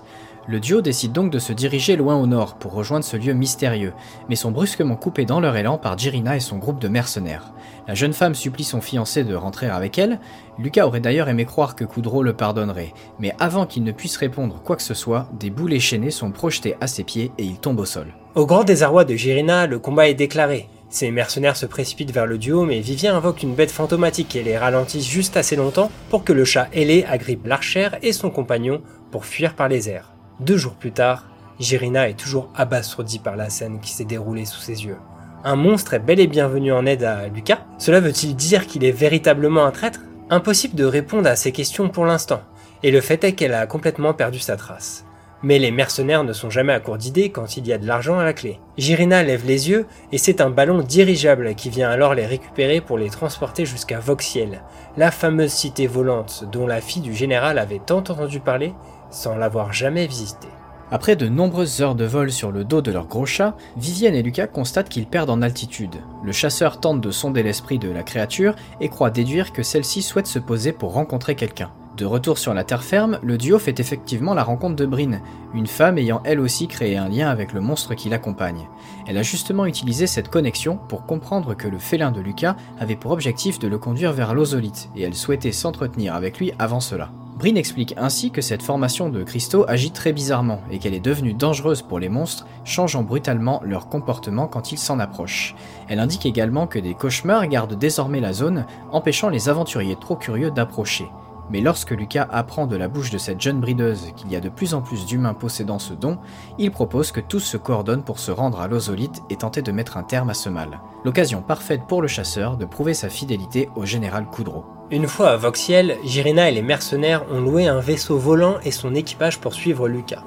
Le 0.50 0.62
duo 0.62 0.80
décide 0.80 1.12
donc 1.12 1.30
de 1.30 1.40
se 1.40 1.52
diriger 1.52 1.98
loin 1.98 2.16
au 2.16 2.26
nord 2.26 2.56
pour 2.56 2.72
rejoindre 2.72 3.04
ce 3.04 3.18
lieu 3.18 3.34
mystérieux, 3.34 3.92
mais 4.30 4.38
sont 4.38 4.52
brusquement 4.52 4.96
coupés 4.96 5.26
dans 5.26 5.42
leur 5.42 5.58
élan 5.58 5.78
par 5.78 5.98
Jirina 5.98 6.38
et 6.38 6.40
son 6.40 6.58
groupe 6.58 6.80
de 6.80 6.88
mercenaires. 6.88 7.52
La 7.86 7.96
jeune 7.96 8.14
femme 8.14 8.34
supplie 8.34 8.64
son 8.64 8.80
fiancé 8.80 9.26
de 9.26 9.36
rentrer 9.36 9.68
avec 9.68 9.98
elle. 9.98 10.22
Lucas 10.58 10.86
aurait 10.86 11.02
d'ailleurs 11.02 11.28
aimé 11.28 11.44
croire 11.44 11.76
que 11.76 11.84
Coudreau 11.84 12.24
le 12.24 12.32
pardonnerait, 12.32 12.94
mais 13.20 13.36
avant 13.40 13.66
qu'il 13.66 13.84
ne 13.84 13.92
puisse 13.92 14.16
répondre 14.16 14.62
quoi 14.64 14.78
que 14.78 14.84
ce 14.84 14.94
soit, 14.94 15.28
des 15.38 15.50
boules 15.50 15.78
chaînées 15.82 16.12
sont 16.12 16.32
projetées 16.32 16.78
à 16.80 16.88
ses 16.88 17.04
pieds 17.04 17.32
et 17.38 17.44
il 17.44 17.60
tombe 17.60 17.82
au 17.82 17.86
sol. 17.86 18.16
Au 18.36 18.46
grand 18.46 18.64
désarroi 18.64 19.04
de 19.04 19.16
Jirina, 19.16 19.68
le 19.68 19.80
combat 19.80 20.08
est 20.08 20.14
déclaré. 20.14 20.70
Ses 20.90 21.12
mercenaires 21.12 21.58
se 21.58 21.66
précipitent 21.66 22.12
vers 22.12 22.26
le 22.26 22.38
duo, 22.38 22.64
mais 22.64 22.80
Vivien 22.80 23.18
invoque 23.18 23.44
une 23.44 23.56
bête 23.56 23.72
fantomatique 23.72 24.38
et 24.38 24.44
les 24.44 24.58
ralentit 24.58 25.02
juste 25.02 25.36
assez 25.36 25.58
longtemps 25.58 25.92
pour 26.10 26.24
que 26.24 26.32
le 26.32 26.46
chat 26.46 26.70
ailé 26.72 27.04
agrippe 27.04 27.46
l'archère 27.46 27.98
et 28.02 28.14
son 28.14 28.30
compagnon 28.30 28.82
pour 29.12 29.26
fuir 29.26 29.54
par 29.54 29.68
les 29.68 29.90
airs. 29.90 30.17
Deux 30.39 30.57
jours 30.57 30.75
plus 30.75 30.92
tard, 30.92 31.25
Jirina 31.60 32.10
est 32.10 32.19
toujours 32.19 32.50
abasourdie 32.56 33.18
par 33.18 33.36
la 33.36 33.50
scène 33.50 33.80
qui 33.80 33.92
s'est 33.92 34.06
déroulée 34.06 34.45
sous 34.45 34.60
ses 34.60 34.86
yeux. 34.86 34.98
Un 35.44 35.56
monstre 35.56 35.95
est 35.95 36.00
bel 36.00 36.19
et 36.19 36.28
bien 36.28 36.48
venu 36.48 36.72
en 36.72 36.86
aide 36.86 37.04
à 37.04 37.28
Lucas 37.28 37.66
Cela 37.80 38.00
veut-il 38.00 38.36
dire 38.36 38.68
qu'il 38.68 38.84
est 38.84 38.92
véritablement 38.92 39.66
un 39.66 39.72
traître? 39.72 40.01
Impossible 40.30 40.75
de 40.75 40.86
répondre 40.86 41.28
à 41.28 41.36
ces 41.36 41.51
questions 41.51 41.89
pour 41.89 42.06
l'instant, 42.06 42.42
et 42.84 42.92
le 42.92 43.01
fait 43.01 43.24
est 43.24 43.34
qu'elle 43.34 43.54
a 43.54 43.66
complètement 43.66 44.13
perdu 44.13 44.38
sa 44.38 44.57
trace. 44.57 45.06
Mais 45.42 45.57
les 45.57 45.72
mercenaires 45.72 46.24
ne 46.24 46.34
sont 46.34 46.50
jamais 46.50 46.74
à 46.74 46.80
court 46.80 46.98
d'idées 46.98 47.30
quand 47.30 47.57
il 47.57 47.68
y 47.68 47.74
a 47.74 47.78
de 47.78 47.88
l'argent 47.88 48.19
à 48.19 48.24
la 48.24 48.34
clé. 48.34 48.60
Jirina 48.78 49.24
lève 49.24 49.45
les 49.45 49.69
yeux 49.69 49.86
et 50.12 50.18
c'est 50.18 50.42
un 50.42 50.50
ballon 50.50 50.81
dirigeable 50.81 51.56
qui 51.56 51.69
vient 51.69 51.89
alors 51.89 52.13
les 52.13 52.25
récupérer 52.25 52.81
pour 52.81 52.98
les 52.98 53.10
transporter 53.10 53.66
jusqu'à 53.66 54.00
Voxiel, 54.00 54.62
la 54.98 55.12
fameuse 55.12 55.51
cité 55.51 55.88
volante 55.88 56.45
dont 56.51 56.68
la 56.68 56.81
fille 56.81 57.04
du 57.04 57.13
général 57.13 57.60
avait 57.60 57.81
tant 57.84 58.00
entendu 58.00 58.39
parler 58.39 58.74
sans 59.09 59.36
l'avoir 59.36 59.74
jamais 59.74 60.07
visité. 60.07 60.48
Après 60.89 61.18
de 61.18 61.27
nombreuses 61.27 61.81
heures 61.81 61.95
de 61.95 62.06
vol 62.06 62.31
sur 62.31 62.50
le 62.50 62.63
dos 62.63 62.81
de 62.81 62.92
leur 62.92 63.07
gros 63.07 63.25
chat, 63.25 63.57
Vivienne 63.75 64.15
et 64.15 64.24
Lucas 64.24 64.48
constatent 64.48 64.88
qu'ils 64.88 65.06
perdent 65.06 65.30
en 65.30 65.42
altitude. 65.42 65.95
Le 66.24 66.31
chasseur 66.31 66.80
tente 66.80 67.01
de 67.01 67.12
sonder 67.12 67.44
l'esprit 67.44 67.77
de 67.77 67.89
la 67.89 68.04
créature 68.04 68.56
et 68.80 68.88
croit 68.88 69.09
déduire 69.09 69.51
que 69.51 69.63
celle-ci 69.63 70.01
souhaite 70.01 70.27
se 70.27 70.39
poser 70.39 70.71
pour 70.71 70.94
rencontrer 70.94 71.36
quelqu'un. 71.36 71.71
De 71.98 72.06
retour 72.06 72.38
sur 72.38 72.54
la 72.54 72.63
terre 72.63 72.83
ferme, 72.83 73.19
le 73.21 73.38
duo 73.38 73.59
fait 73.59 73.80
effectivement 73.80 74.36
la 74.36 74.44
rencontre 74.44 74.75
de 74.75 74.86
Bryn, 74.86 75.19
une 75.53 75.68
femme 75.68 75.98
ayant 75.98 76.21
elle 76.25 76.39
aussi 76.39 76.68
créé 76.68 76.95
un 76.95 77.10
lien 77.10 77.27
avec 77.27 77.53
le 77.53 77.60
monstre 77.60 77.95
qui 77.95 78.07
l'accompagne. 78.07 78.69
Elle 79.07 79.18
a 79.18 79.24
justement 79.24 79.65
utilisé 79.65 80.06
cette 80.07 80.30
connexion 80.30 80.77
pour 80.88 81.06
comprendre 81.06 81.56
que 81.56 81.68
le 81.68 81.80
félin 81.80 82.12
de 82.12 82.21
Lucas 82.21 82.56
avait 82.80 82.95
pour 82.95 83.12
objectif 83.12 83.57
de 83.57 83.68
le 83.68 83.80
conduire 83.80 84.13
vers 84.13 84.36
l'ozolite, 84.36 84.89
et 84.95 85.01
elle 85.01 85.15
souhaitait 85.15 85.51
s'entretenir 85.51 86.13
avec 86.13 86.38
lui 86.38 86.53
avant 86.60 86.80
cela. 86.80 87.10
Bryn 87.38 87.56
explique 87.56 87.94
ainsi 87.98 88.31
que 88.31 88.42
cette 88.42 88.63
formation 88.63 89.10
de 89.10 89.22
cristaux 89.22 89.63
agit 89.68 89.92
très 89.92 90.12
bizarrement 90.12 90.60
et 90.72 90.80
qu'elle 90.80 90.95
est 90.95 91.00
devenue 91.00 91.36
dangereuse 91.36 91.84
pour 91.84 92.00
les 92.00 92.10
monstres, 92.10 92.48
changeant 92.63 93.04
brutalement 93.04 93.62
leur 93.63 93.89
comportement 93.89 94.48
quand 94.48 94.72
ils 94.72 94.80
s'en 94.80 94.98
approchent. 94.98 95.54
Elle 95.88 96.00
indique 96.00 96.25
également 96.25 96.66
que 96.66 96.80
des 96.80 96.96
cauchemars 96.96 97.48
gardent 97.48 97.77
désormais 97.77 98.22
la 98.22 98.34
zone, 98.34 98.65
empêchant 98.91 99.29
les 99.29 99.50
aventuriers 99.50 99.98
trop 100.01 100.15
curieux 100.15 100.50
d'approcher. 100.50 101.06
Mais 101.50 101.62
lorsque 101.62 101.92
Lucas 101.92 102.27
apprend 102.32 102.68
de 102.68 102.75
la 102.75 102.88
bouche 102.88 103.10
de 103.10 103.18
cette 103.18 103.42
jeune 103.42 103.62
brideuse 103.62 104.12
qu'il 104.16 104.32
y 104.32 104.36
a 104.36 104.39
de 104.42 104.50
plus 104.50 104.74
en 104.74 104.82
plus 104.82 105.06
d'humains 105.06 105.34
possédant 105.34 105.80
ce 105.80 105.94
don, 105.94 106.18
il 106.58 106.72
propose 106.72 107.12
que 107.12 107.22
tous 107.22 107.39
se 107.39 107.58
coordonnent 107.58 108.04
pour 108.04 108.20
se 108.20 108.32
rendre 108.32 108.60
à 108.60 108.68
l'Ozolite 108.68 109.22
et 109.30 109.38
tenter 109.38 109.62
de 109.62 109.72
mettre 109.72 109.98
un 109.98 110.04
terme 110.04 110.30
à 110.30 110.34
ce 110.34 110.50
mal. 110.50 110.80
L'occasion 111.06 111.42
parfaite 111.42 111.84
pour 111.88 112.01
le 112.01 112.08
chasseur 112.08 112.58
de 112.58 112.66
prouver 112.66 112.94
sa 112.94 113.10
fidélité 113.10 113.70
au 113.75 113.86
général 113.86 114.25
Coudreau. 114.25 114.66
Une 114.92 115.08
fois 115.08 115.30
à 115.30 115.38
Voxiel, 115.38 115.98
Jirina 116.04 116.50
et 116.50 116.54
les 116.54 116.62
mercenaires 116.62 117.25
ont 117.32 117.39
loué 117.39 117.68
un 117.68 117.80
vaisseau 117.80 118.18
volant 118.18 118.58
et 118.63 118.72
son 118.72 118.96
équipage 118.96 119.39
pour 119.39 119.54
suivre 119.54 119.88
Lucas. 119.88 120.24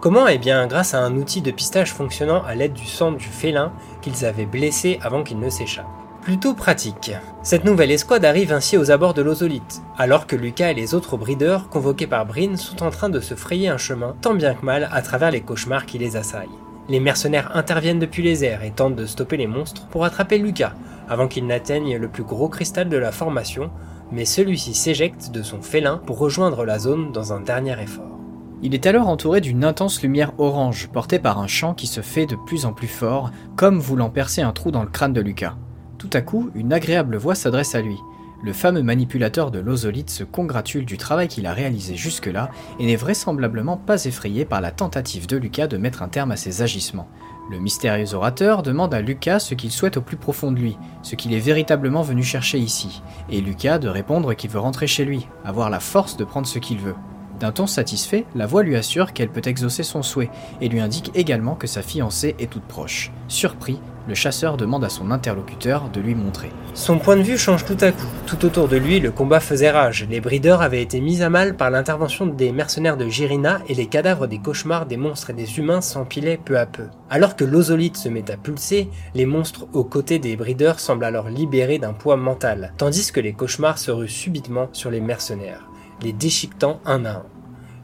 Comment? 0.00 0.26
Eh 0.28 0.38
bien 0.38 0.66
grâce 0.66 0.94
à 0.94 1.04
un 1.04 1.16
outil 1.16 1.42
de 1.42 1.50
pistage 1.50 1.92
fonctionnant 1.92 2.42
à 2.44 2.54
l'aide 2.54 2.72
du 2.72 2.86
sang 2.86 3.12
du 3.12 3.24
félin 3.24 3.72
qu'ils 4.00 4.24
avaient 4.24 4.46
blessé 4.46 4.98
avant 5.02 5.22
qu'il 5.22 5.38
ne 5.38 5.50
s'échappe. 5.50 5.86
Plutôt 6.22 6.52
pratique. 6.52 7.12
Cette 7.42 7.64
nouvelle 7.64 7.90
escouade 7.90 8.26
arrive 8.26 8.52
ainsi 8.52 8.76
aux 8.76 8.90
abords 8.90 9.14
de 9.14 9.22
l'Ozolite, 9.22 9.80
alors 9.96 10.26
que 10.26 10.36
Lucas 10.36 10.70
et 10.70 10.74
les 10.74 10.94
autres 10.94 11.16
brideurs 11.16 11.70
convoqués 11.70 12.06
par 12.06 12.26
Bryn 12.26 12.56
sont 12.56 12.82
en 12.82 12.90
train 12.90 13.08
de 13.08 13.20
se 13.20 13.34
frayer 13.34 13.68
un 13.68 13.78
chemin 13.78 14.14
tant 14.20 14.34
bien 14.34 14.52
que 14.52 14.64
mal 14.64 14.90
à 14.92 15.00
travers 15.00 15.30
les 15.30 15.40
cauchemars 15.40 15.86
qui 15.86 15.96
les 15.96 16.16
assaillent. 16.16 16.48
Les 16.90 17.00
mercenaires 17.00 17.56
interviennent 17.56 17.98
depuis 17.98 18.22
les 18.22 18.44
airs 18.44 18.62
et 18.62 18.70
tentent 18.70 18.96
de 18.96 19.06
stopper 19.06 19.38
les 19.38 19.46
monstres 19.46 19.86
pour 19.86 20.04
attraper 20.04 20.36
Lucas, 20.36 20.74
avant 21.08 21.26
qu'il 21.26 21.46
n'atteigne 21.46 21.96
le 21.96 22.08
plus 22.08 22.24
gros 22.24 22.50
cristal 22.50 22.90
de 22.90 22.98
la 22.98 23.12
formation, 23.12 23.70
mais 24.12 24.26
celui-ci 24.26 24.74
s'éjecte 24.74 25.30
de 25.30 25.42
son 25.42 25.62
félin 25.62 26.02
pour 26.04 26.18
rejoindre 26.18 26.66
la 26.66 26.78
zone 26.78 27.12
dans 27.12 27.32
un 27.32 27.40
dernier 27.40 27.80
effort. 27.82 28.18
Il 28.62 28.74
est 28.74 28.86
alors 28.86 29.08
entouré 29.08 29.40
d'une 29.40 29.64
intense 29.64 30.02
lumière 30.02 30.32
orange 30.36 30.90
portée 30.92 31.18
par 31.18 31.38
un 31.38 31.46
champ 31.46 31.72
qui 31.72 31.86
se 31.86 32.02
fait 32.02 32.26
de 32.26 32.36
plus 32.36 32.66
en 32.66 32.74
plus 32.74 32.88
fort, 32.88 33.30
comme 33.56 33.78
voulant 33.78 34.10
percer 34.10 34.42
un 34.42 34.52
trou 34.52 34.70
dans 34.70 34.82
le 34.82 34.90
crâne 34.90 35.14
de 35.14 35.22
Lucas. 35.22 35.56
Tout 36.00 36.08
à 36.14 36.22
coup, 36.22 36.48
une 36.54 36.72
agréable 36.72 37.18
voix 37.18 37.34
s'adresse 37.34 37.74
à 37.74 37.82
lui. 37.82 37.98
Le 38.42 38.54
fameux 38.54 38.82
manipulateur 38.82 39.50
de 39.50 39.58
l'ozolite 39.58 40.08
se 40.08 40.24
congratule 40.24 40.86
du 40.86 40.96
travail 40.96 41.28
qu'il 41.28 41.46
a 41.46 41.52
réalisé 41.52 41.94
jusque-là 41.94 42.50
et 42.78 42.86
n'est 42.86 42.96
vraisemblablement 42.96 43.76
pas 43.76 44.06
effrayé 44.06 44.46
par 44.46 44.62
la 44.62 44.70
tentative 44.70 45.26
de 45.26 45.36
Lucas 45.36 45.66
de 45.66 45.76
mettre 45.76 46.02
un 46.02 46.08
terme 46.08 46.30
à 46.30 46.36
ses 46.36 46.62
agissements. 46.62 47.10
Le 47.50 47.58
mystérieux 47.58 48.14
orateur 48.14 48.62
demande 48.62 48.94
à 48.94 49.02
Lucas 49.02 49.40
ce 49.40 49.54
qu'il 49.54 49.70
souhaite 49.70 49.98
au 49.98 50.00
plus 50.00 50.16
profond 50.16 50.52
de 50.52 50.58
lui, 50.58 50.78
ce 51.02 51.16
qu'il 51.16 51.34
est 51.34 51.38
véritablement 51.38 52.00
venu 52.00 52.22
chercher 52.22 52.58
ici, 52.58 53.02
et 53.28 53.42
Lucas 53.42 53.78
de 53.78 53.88
répondre 53.88 54.32
qu'il 54.32 54.48
veut 54.48 54.58
rentrer 54.58 54.86
chez 54.86 55.04
lui, 55.04 55.28
avoir 55.44 55.68
la 55.68 55.80
force 55.80 56.16
de 56.16 56.24
prendre 56.24 56.46
ce 56.46 56.58
qu'il 56.58 56.78
veut. 56.78 56.94
D'un 57.40 57.52
ton 57.52 57.66
satisfait, 57.66 58.26
la 58.34 58.46
voix 58.46 58.62
lui 58.62 58.76
assure 58.76 59.14
qu'elle 59.14 59.30
peut 59.30 59.40
exaucer 59.44 59.82
son 59.82 60.02
souhait 60.02 60.30
et 60.60 60.68
lui 60.68 60.80
indique 60.80 61.10
également 61.14 61.56
que 61.56 61.66
sa 61.66 61.80
fiancée 61.80 62.36
est 62.38 62.50
toute 62.50 62.64
proche. 62.64 63.12
Surpris, 63.28 63.80
le 64.08 64.14
chasseur 64.14 64.56
demande 64.56 64.84
à 64.84 64.88
son 64.88 65.10
interlocuteur 65.10 65.88
de 65.92 66.00
lui 66.00 66.14
montrer. 66.14 66.50
Son 66.74 66.98
point 66.98 67.16
de 67.16 67.22
vue 67.22 67.38
change 67.38 67.64
tout 67.64 67.76
à 67.80 67.92
coup. 67.92 68.06
Tout 68.26 68.44
autour 68.44 68.68
de 68.68 68.76
lui, 68.76 69.00
le 69.00 69.10
combat 69.10 69.40
faisait 69.40 69.70
rage. 69.70 70.06
Les 70.10 70.20
brideurs 70.20 70.62
avaient 70.62 70.82
été 70.82 71.00
mis 71.00 71.22
à 71.22 71.30
mal 71.30 71.56
par 71.56 71.70
l'intervention 71.70 72.26
des 72.26 72.52
mercenaires 72.52 72.96
de 72.96 73.08
Girina 73.08 73.60
et 73.68 73.74
les 73.74 73.86
cadavres 73.86 74.26
des 74.26 74.38
cauchemars 74.38 74.86
des 74.86 74.96
monstres 74.96 75.30
et 75.30 75.34
des 75.34 75.58
humains 75.58 75.80
s'empilaient 75.80 76.40
peu 76.42 76.58
à 76.58 76.66
peu. 76.66 76.84
Alors 77.08 77.36
que 77.36 77.44
l'ozolite 77.44 77.96
se 77.96 78.08
met 78.08 78.30
à 78.30 78.36
pulser, 78.36 78.88
les 79.14 79.26
monstres 79.26 79.66
aux 79.72 79.84
côtés 79.84 80.18
des 80.18 80.36
brideurs 80.36 80.80
semblent 80.80 81.04
alors 81.04 81.28
libérés 81.28 81.78
d'un 81.78 81.92
poids 81.92 82.16
mental, 82.16 82.72
tandis 82.76 83.12
que 83.12 83.20
les 83.20 83.32
cauchemars 83.32 83.78
se 83.78 83.90
ruent 83.90 84.08
subitement 84.08 84.68
sur 84.72 84.90
les 84.90 85.00
mercenaires, 85.00 85.68
les 86.02 86.12
déchiquetant 86.12 86.80
un 86.86 87.04
à 87.04 87.10
un. 87.10 87.22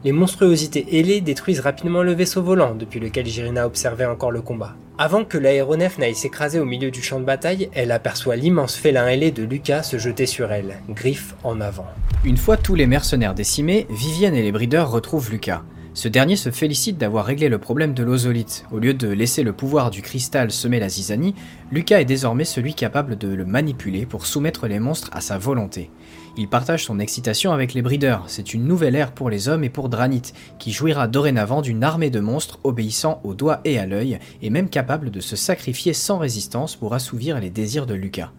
Les 0.03 0.11
monstruosités 0.11 0.99
ailées 0.99 1.21
détruisent 1.21 1.59
rapidement 1.59 2.03
le 2.03 2.13
vaisseau 2.13 2.41
volant 2.41 2.75
depuis 2.75 2.99
lequel 2.99 3.25
Girina 3.25 3.65
observait 3.65 4.05
encore 4.05 4.31
le 4.31 4.41
combat. 4.41 4.75
Avant 4.99 5.25
que 5.25 5.37
l'aéronef 5.37 5.99
n'aille 5.99 6.15
s'écraser 6.15 6.59
au 6.59 6.65
milieu 6.65 6.89
du 6.89 7.03
champ 7.03 7.19
de 7.19 7.25
bataille, 7.25 7.69
elle 7.75 7.91
aperçoit 7.91 8.35
l'immense 8.35 8.75
félin 8.75 9.05
ailé 9.05 9.29
de 9.29 9.43
Lucas 9.43 9.83
se 9.83 9.99
jeter 9.99 10.25
sur 10.25 10.51
elle, 10.51 10.77
griffe 10.89 11.35
en 11.43 11.61
avant. 11.61 11.85
Une 12.25 12.37
fois 12.37 12.57
tous 12.57 12.73
les 12.73 12.87
mercenaires 12.87 13.35
décimés, 13.35 13.85
Vivienne 13.91 14.33
et 14.33 14.41
les 14.41 14.51
brideurs 14.51 14.89
retrouvent 14.89 15.29
Lucas. 15.29 15.61
Ce 15.93 16.07
dernier 16.07 16.35
se 16.35 16.49
félicite 16.49 16.97
d'avoir 16.97 17.25
réglé 17.25 17.47
le 17.47 17.59
problème 17.59 17.93
de 17.93 18.03
l'ozolite. 18.03 18.65
Au 18.71 18.79
lieu 18.79 18.95
de 18.95 19.07
laisser 19.07 19.43
le 19.43 19.53
pouvoir 19.53 19.91
du 19.91 20.01
cristal 20.01 20.49
semer 20.49 20.79
la 20.79 20.89
zizanie, 20.89 21.35
Lucas 21.71 21.99
est 21.99 22.05
désormais 22.05 22.43
celui 22.43 22.73
capable 22.73 23.19
de 23.19 23.27
le 23.27 23.45
manipuler 23.45 24.07
pour 24.07 24.25
soumettre 24.25 24.67
les 24.67 24.79
monstres 24.79 25.09
à 25.11 25.21
sa 25.21 25.37
volonté. 25.37 25.91
Il 26.39 26.47
partage 26.47 26.85
son 26.85 26.99
excitation 26.99 27.51
avec 27.51 27.73
les 27.73 27.81
brideurs, 27.81 28.25
c'est 28.27 28.53
une 28.53 28.67
nouvelle 28.67 28.95
ère 28.95 29.11
pour 29.11 29.31
les 29.31 29.49
hommes 29.49 29.63
et 29.63 29.71
pour 29.71 29.89
Dranit, 29.89 30.33
qui 30.59 30.71
jouira 30.71 31.07
dorénavant 31.07 31.63
d'une 31.63 31.83
armée 31.83 32.11
de 32.11 32.19
monstres 32.19 32.59
obéissant 32.63 33.19
au 33.23 33.33
doigt 33.33 33.59
et 33.65 33.79
à 33.79 33.87
l'œil, 33.87 34.19
et 34.43 34.51
même 34.51 34.69
capable 34.69 35.09
de 35.09 35.19
se 35.19 35.35
sacrifier 35.35 35.93
sans 35.93 36.19
résistance 36.19 36.75
pour 36.75 36.93
assouvir 36.93 37.39
les 37.39 37.49
désirs 37.49 37.87
de 37.87 37.95
Lucas. 37.95 38.29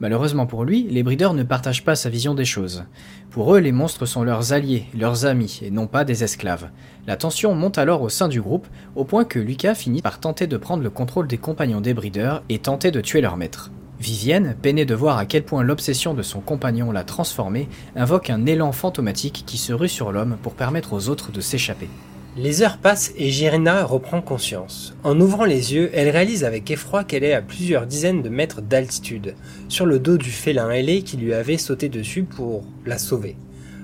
Malheureusement 0.00 0.46
pour 0.46 0.64
lui, 0.64 0.86
les 0.88 1.02
brideurs 1.02 1.34
ne 1.34 1.42
partagent 1.42 1.84
pas 1.84 1.94
sa 1.94 2.08
vision 2.08 2.34
des 2.34 2.46
choses. 2.46 2.84
Pour 3.30 3.54
eux, 3.54 3.58
les 3.58 3.70
monstres 3.70 4.06
sont 4.06 4.24
leurs 4.24 4.54
alliés, 4.54 4.86
leurs 4.98 5.26
amis, 5.26 5.60
et 5.62 5.70
non 5.70 5.86
pas 5.86 6.04
des 6.04 6.24
esclaves. 6.24 6.70
La 7.06 7.18
tension 7.18 7.54
monte 7.54 7.76
alors 7.76 8.00
au 8.00 8.08
sein 8.08 8.28
du 8.28 8.40
groupe, 8.40 8.66
au 8.96 9.04
point 9.04 9.26
que 9.26 9.38
Lucas 9.38 9.74
finit 9.74 10.00
par 10.00 10.20
tenter 10.20 10.46
de 10.46 10.56
prendre 10.56 10.82
le 10.82 10.90
contrôle 10.90 11.28
des 11.28 11.38
compagnons 11.38 11.82
des 11.82 11.92
brideurs 11.92 12.42
et 12.48 12.60
tenter 12.60 12.90
de 12.90 13.02
tuer 13.02 13.20
leur 13.20 13.36
maître. 13.36 13.70
Vivienne, 14.02 14.56
peinée 14.60 14.84
de 14.84 14.96
voir 14.96 15.16
à 15.16 15.26
quel 15.26 15.44
point 15.44 15.62
l'obsession 15.62 16.12
de 16.12 16.22
son 16.22 16.40
compagnon 16.40 16.90
l'a 16.90 17.04
transformé, 17.04 17.68
invoque 17.94 18.30
un 18.30 18.46
élan 18.46 18.72
fantomatique 18.72 19.44
qui 19.46 19.58
se 19.58 19.72
rue 19.72 19.88
sur 19.88 20.10
l'homme 20.10 20.38
pour 20.42 20.54
permettre 20.54 20.92
aux 20.92 21.08
autres 21.08 21.30
de 21.30 21.40
s'échapper. 21.40 21.88
Les 22.36 22.62
heures 22.62 22.78
passent 22.78 23.12
et 23.16 23.30
Girina 23.30 23.84
reprend 23.84 24.20
conscience. 24.20 24.96
En 25.04 25.20
ouvrant 25.20 25.44
les 25.44 25.74
yeux, 25.74 25.88
elle 25.94 26.08
réalise 26.08 26.42
avec 26.42 26.68
effroi 26.68 27.04
qu'elle 27.04 27.22
est 27.22 27.32
à 27.32 27.42
plusieurs 27.42 27.86
dizaines 27.86 28.22
de 28.22 28.28
mètres 28.28 28.60
d'altitude, 28.60 29.36
sur 29.68 29.86
le 29.86 30.00
dos 30.00 30.18
du 30.18 30.30
félin 30.30 30.68
ailé 30.68 31.02
qui 31.02 31.16
lui 31.16 31.32
avait 31.32 31.56
sauté 31.56 31.88
dessus 31.88 32.24
pour 32.24 32.64
la 32.84 32.98
sauver. 32.98 33.36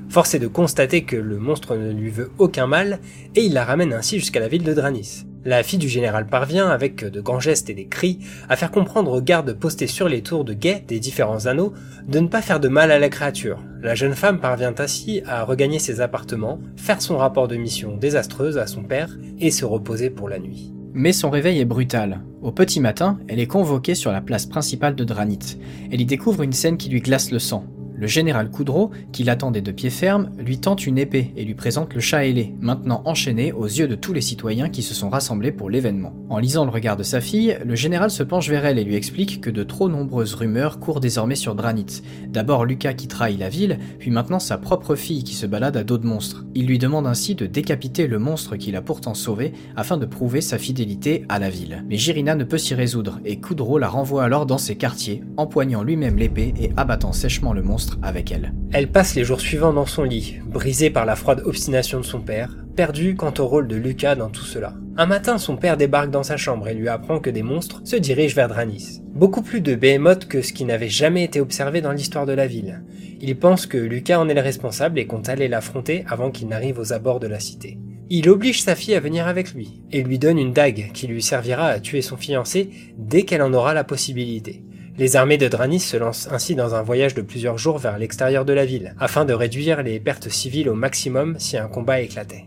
Force 0.09 0.35
de 0.35 0.49
constater 0.49 1.05
que 1.05 1.15
le 1.15 1.39
monstre 1.39 1.77
ne 1.77 1.93
lui 1.93 2.11
veut 2.11 2.33
aucun 2.39 2.67
mal, 2.67 2.99
et 3.37 3.43
il 3.43 3.53
la 3.53 3.65
ramène 3.65 3.93
ainsi 3.93 4.19
jusqu'à 4.19 4.41
la 4.41 4.49
ville 4.49 4.65
de 4.65 4.75
Dranis. 4.75 5.27
La 5.49 5.63
fille 5.63 5.79
du 5.79 5.89
général 5.89 6.27
parvient, 6.27 6.69
avec 6.69 7.03
de 7.07 7.23
grands 7.23 7.41
gestes 7.41 7.71
et 7.71 7.75
des 7.75 7.87
cris, 7.87 8.19
à 8.51 8.57
faire 8.57 8.71
comprendre 8.71 9.13
aux 9.13 9.23
gardes 9.23 9.55
postés 9.55 9.87
sur 9.87 10.07
les 10.07 10.21
tours 10.21 10.45
de 10.45 10.53
guet 10.53 10.85
des 10.87 11.01
différents 11.01 11.47
anneaux 11.47 11.73
de 12.07 12.19
ne 12.19 12.29
pas 12.29 12.43
faire 12.43 12.61
de 12.61 12.69
mal 12.69 12.91
à 12.91 12.99
la 12.99 13.09
créature. 13.09 13.59
La 13.81 13.95
jeune 13.95 14.13
femme 14.13 14.41
parvient 14.41 14.75
ainsi 14.77 15.23
à 15.27 15.45
regagner 15.45 15.79
ses 15.79 16.03
appartements, 16.03 16.61
faire 16.77 17.01
son 17.01 17.17
rapport 17.17 17.49
de 17.49 17.57
mission 17.57 17.97
désastreuse 17.97 18.59
à 18.59 18.67
son 18.67 18.83
père 18.83 19.17
et 19.39 19.51
se 19.51 19.65
reposer 19.65 20.11
pour 20.11 20.29
la 20.29 20.39
nuit. 20.39 20.75
Mais 20.93 21.15
son 21.15 21.31
réveil 21.31 21.61
est 21.61 21.65
brutal. 21.65 22.21
Au 22.43 22.53
petit 22.53 22.79
matin, 22.79 23.19
elle 23.27 23.41
est 23.41 23.47
convoquée 23.47 23.95
sur 23.95 24.13
la 24.13 24.21
place 24.21 24.45
principale 24.45 24.97
de 24.97 25.05
Dranit. 25.05 25.57
Elle 25.91 26.03
y 26.03 26.05
découvre 26.05 26.43
une 26.43 26.53
scène 26.53 26.77
qui 26.77 26.91
lui 26.91 27.01
glace 27.01 27.31
le 27.31 27.39
sang. 27.39 27.65
Le 28.01 28.07
général 28.07 28.49
Coudreau, 28.49 28.93
qui 29.11 29.25
l'attendait 29.25 29.61
de 29.61 29.73
pied 29.73 29.91
ferme, 29.91 30.31
lui 30.39 30.59
tente 30.59 30.87
une 30.87 30.99
épée 30.99 31.33
et 31.37 31.45
lui 31.45 31.55
présente 31.55 31.95
le 31.95 32.01
chat 32.01 32.27
ailé, 32.27 32.55
maintenant 32.61 33.03
enchaîné 33.07 33.51
aux 33.51 33.65
yeux 33.65 33.89
de 33.89 33.97
tous 33.97 34.13
les 34.13 34.21
citoyens 34.21 34.69
qui 34.69 34.85
se 34.85 34.95
sont 34.95 35.09
rassemblés 35.09 35.51
pour 35.51 35.69
l'événement. 35.69 36.15
En 36.29 36.39
lisant 36.39 36.65
le 36.65 36.71
regard 36.71 36.97
de 36.97 37.03
sa 37.03 37.21
fille, 37.21 37.59
le 37.65 37.75
général 37.75 38.13
se 38.13 38.23
penche 38.23 38.49
vers 38.49 38.65
elle 38.67 38.79
et 38.79 38.85
lui 38.85 38.95
explique 38.95 39.41
que 39.41 39.51
de 39.51 39.65
trop 39.65 39.89
nombreuses 39.89 40.35
rumeurs 40.35 40.79
courent 40.79 41.01
désormais 41.01 41.35
sur 41.35 41.57
Dranit. 41.57 42.05
D'abord 42.29 42.65
Lucas 42.65 42.93
qui 42.93 43.09
trahit 43.09 43.37
la 43.37 43.49
ville, 43.49 43.81
puis 43.99 44.13
maintenant 44.13 44.39
sa 44.39 44.59
propre 44.59 44.95
fille 44.95 45.25
qui 45.25 45.35
se 45.35 45.47
balade 45.47 45.77
à 45.77 45.83
dos 45.83 45.99
de 45.99 46.07
monstre. 46.07 46.45
Il 46.55 46.69
lui 46.69 46.79
demande 46.79 47.09
ainsi 47.09 47.35
de 47.35 47.47
décapiter 47.47 48.07
le 48.07 48.21
monstre 48.21 48.55
qu'il 48.55 48.77
a 48.77 48.83
pourtant 48.83 49.15
sauvé 49.15 49.55
afin 49.75 49.97
de 49.97 50.07
prouver 50.07 50.41
sa 50.41 50.59
fidélité 50.59 51.25
à 51.29 51.41
la 51.41 51.51
ville. 51.51 51.85
Mais 51.89 51.97
Girina 51.97 52.37
ne 52.37 52.45
peut 52.45 52.59
s'y 52.59 52.77
résoudre 52.77 53.19
et 53.25 53.41
Coudreau 53.41 53.77
la 53.77 53.89
renvoie 53.89 54.23
alors 54.23 54.47
dans 54.47 54.57
ses 54.57 54.77
quartiers, 54.77 55.25
empoignant 55.37 55.83
lui-même 55.83 56.17
l'épée 56.17 56.55
et 56.61 56.71
abattant 56.77 57.13
sèchement 57.13 57.53
le 57.53 57.63
monstre 57.63 57.88
avec 58.03 58.33
elle. 58.33 58.53
Elle 58.73 58.91
passe 58.91 59.15
les 59.15 59.25
jours 59.25 59.41
suivants 59.41 59.73
dans 59.73 59.87
son 59.87 60.03
lit, 60.03 60.39
brisée 60.47 60.91
par 60.91 61.07
la 61.07 61.17
froide 61.17 61.43
obstination 61.45 62.01
de 62.01 62.05
son 62.05 62.21
père, 62.21 62.57
perdue 62.77 63.15
quant 63.15 63.35
au 63.39 63.47
rôle 63.47 63.69
de 63.69 63.77
Lucas 63.77 64.15
dans 64.15 64.29
tout 64.29 64.45
cela. 64.45 64.75
Un 64.97 65.07
matin, 65.07 65.39
son 65.39 65.57
père 65.57 65.77
débarque 65.77 66.11
dans 66.11 66.23
sa 66.23 66.37
chambre 66.37 66.69
et 66.69 66.75
lui 66.75 66.89
apprend 66.89 67.21
que 67.21 67.31
des 67.31 67.43
monstres 67.43 67.83
se 67.85 67.97
dirigent 67.97 68.35
vers 68.35 68.49
Dranis. 68.49 69.01
Beaucoup 69.15 69.43
plus 69.43 69.61
de 69.61 69.75
behemoths 69.75 70.29
que 70.29 70.43
ce 70.43 70.53
qui 70.53 70.65
n'avait 70.65 70.89
jamais 70.89 71.25
été 71.25 71.41
observé 71.41 71.81
dans 71.81 71.93
l'histoire 71.93 72.27
de 72.27 72.33
la 72.33 72.47
ville. 72.47 72.83
Il 73.21 73.37
pense 73.37 73.67
que 73.67 73.79
Lucas 73.79 74.21
en 74.21 74.29
est 74.29 74.35
le 74.35 74.41
responsable 74.41 74.99
et 74.99 75.07
compte 75.07 75.29
aller 75.29 75.49
l'affronter 75.49 76.05
avant 76.09 76.31
qu'il 76.31 76.49
n'arrive 76.49 76.79
aux 76.79 76.93
abords 76.93 77.21
de 77.21 77.27
la 77.27 77.41
cité. 77.41 77.79
Il 78.11 78.29
oblige 78.29 78.63
sa 78.63 78.75
fille 78.75 78.95
à 78.95 79.01
venir 79.01 79.27
avec 79.27 79.53
lui 79.53 79.83
et 79.93 80.03
lui 80.03 80.19
donne 80.19 80.39
une 80.39 80.53
dague 80.53 80.93
qui 80.95 81.07
lui 81.07 81.21
servira 81.21 81.67
à 81.67 81.81
tuer 81.81 82.01
son 82.01 82.17
fiancé 82.17 82.71
dès 82.97 83.23
qu'elle 83.23 83.43
en 83.43 83.53
aura 83.53 83.75
la 83.75 83.85
possibilité. 83.85 84.63
Les 84.99 85.15
armées 85.15 85.39
de 85.39 85.47
Dranis 85.47 85.79
se 85.79 85.97
lancent 85.97 86.29
ainsi 86.33 86.57
dans 86.57 86.75
un 86.75 86.83
voyage 86.83 87.15
de 87.15 87.23
plusieurs 87.23 87.57
jours 87.57 87.79
vers 87.79 87.99
l'extérieur 87.99 88.45
de 88.45 88.53
la 88.53 88.65
ville, 88.65 88.97
afin 88.99 89.25
de 89.25 89.33
réduire 89.33 89.85
les 89.85 90.01
pertes 90.01 90.29
civiles 90.29 90.69
au 90.69 90.75
maximum 90.75 91.37
si 91.39 91.57
un 91.57 91.69
combat 91.69 92.01
éclatait. 92.01 92.47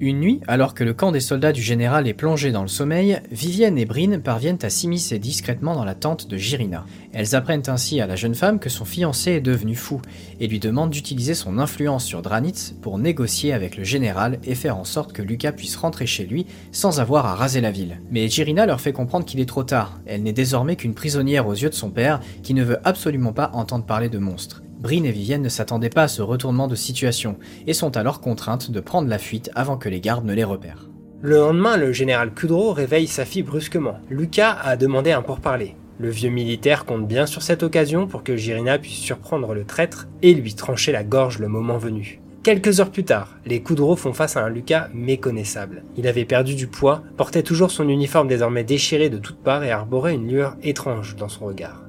Une 0.00 0.20
nuit, 0.20 0.40
alors 0.46 0.74
que 0.74 0.84
le 0.84 0.94
camp 0.94 1.10
des 1.10 1.18
soldats 1.18 1.50
du 1.50 1.60
général 1.60 2.06
est 2.06 2.14
plongé 2.14 2.52
dans 2.52 2.62
le 2.62 2.68
sommeil, 2.68 3.20
Vivienne 3.32 3.76
et 3.78 3.84
Brine 3.84 4.20
parviennent 4.20 4.58
à 4.62 4.70
s'immiscer 4.70 5.18
discrètement 5.18 5.74
dans 5.74 5.84
la 5.84 5.96
tente 5.96 6.28
de 6.28 6.36
Girina. 6.36 6.86
Elles 7.12 7.34
apprennent 7.34 7.64
ainsi 7.66 8.00
à 8.00 8.06
la 8.06 8.14
jeune 8.14 8.36
femme 8.36 8.60
que 8.60 8.68
son 8.68 8.84
fiancé 8.84 9.32
est 9.32 9.40
devenu 9.40 9.74
fou 9.74 10.00
et 10.38 10.46
lui 10.46 10.60
demandent 10.60 10.90
d'utiliser 10.90 11.34
son 11.34 11.58
influence 11.58 12.04
sur 12.04 12.22
Dranitz 12.22 12.76
pour 12.80 12.96
négocier 12.98 13.52
avec 13.52 13.76
le 13.76 13.82
général 13.82 14.38
et 14.44 14.54
faire 14.54 14.76
en 14.76 14.84
sorte 14.84 15.12
que 15.12 15.22
Lucas 15.22 15.50
puisse 15.50 15.74
rentrer 15.74 16.06
chez 16.06 16.26
lui 16.26 16.46
sans 16.70 17.00
avoir 17.00 17.26
à 17.26 17.34
raser 17.34 17.60
la 17.60 17.72
ville. 17.72 18.00
Mais 18.12 18.28
Girina 18.28 18.66
leur 18.66 18.80
fait 18.80 18.92
comprendre 18.92 19.24
qu'il 19.24 19.40
est 19.40 19.46
trop 19.46 19.64
tard. 19.64 19.98
Elle 20.06 20.22
n'est 20.22 20.32
désormais 20.32 20.76
qu'une 20.76 20.94
prisonnière 20.94 21.48
aux 21.48 21.54
yeux 21.54 21.70
de 21.70 21.74
son 21.74 21.90
père 21.90 22.20
qui 22.44 22.54
ne 22.54 22.62
veut 22.62 22.78
absolument 22.84 23.32
pas 23.32 23.50
entendre 23.52 23.84
parler 23.84 24.08
de 24.08 24.18
monstres. 24.18 24.62
Brine 24.78 25.06
et 25.06 25.10
Vivienne 25.10 25.42
ne 25.42 25.48
s'attendaient 25.48 25.88
pas 25.90 26.04
à 26.04 26.08
ce 26.08 26.22
retournement 26.22 26.68
de 26.68 26.76
situation 26.76 27.36
et 27.66 27.74
sont 27.74 27.96
alors 27.96 28.20
contraintes 28.20 28.70
de 28.70 28.80
prendre 28.80 29.08
la 29.08 29.18
fuite 29.18 29.50
avant 29.56 29.76
que 29.76 29.88
les 29.88 30.00
gardes 30.00 30.24
ne 30.24 30.34
les 30.34 30.44
repèrent. 30.44 30.88
Le 31.20 31.38
lendemain, 31.38 31.76
le 31.76 31.92
général 31.92 32.32
Kudro 32.32 32.72
réveille 32.72 33.08
sa 33.08 33.24
fille 33.24 33.42
brusquement. 33.42 33.98
Lucas 34.08 34.56
a 34.62 34.76
demandé 34.76 35.10
un 35.10 35.22
pourparler. 35.22 35.74
Le 35.98 36.10
vieux 36.10 36.30
militaire 36.30 36.84
compte 36.84 37.08
bien 37.08 37.26
sur 37.26 37.42
cette 37.42 37.64
occasion 37.64 38.06
pour 38.06 38.22
que 38.22 38.36
Girina 38.36 38.78
puisse 38.78 38.98
surprendre 38.98 39.52
le 39.52 39.64
traître 39.64 40.06
et 40.22 40.32
lui 40.32 40.54
trancher 40.54 40.92
la 40.92 41.02
gorge 41.02 41.40
le 41.40 41.48
moment 41.48 41.76
venu. 41.76 42.20
Quelques 42.44 42.78
heures 42.78 42.92
plus 42.92 43.02
tard, 43.02 43.36
les 43.46 43.62
Coudreaux 43.62 43.96
font 43.96 44.12
face 44.12 44.36
à 44.36 44.44
un 44.44 44.48
Lucas 44.48 44.90
méconnaissable. 44.94 45.82
Il 45.96 46.06
avait 46.06 46.24
perdu 46.24 46.54
du 46.54 46.68
poids, 46.68 47.02
portait 47.16 47.42
toujours 47.42 47.72
son 47.72 47.88
uniforme 47.88 48.28
désormais 48.28 48.62
déchiré 48.62 49.10
de 49.10 49.18
toutes 49.18 49.42
parts 49.42 49.64
et 49.64 49.72
arborait 49.72 50.14
une 50.14 50.28
lueur 50.28 50.56
étrange 50.62 51.16
dans 51.16 51.28
son 51.28 51.46
regard. 51.46 51.87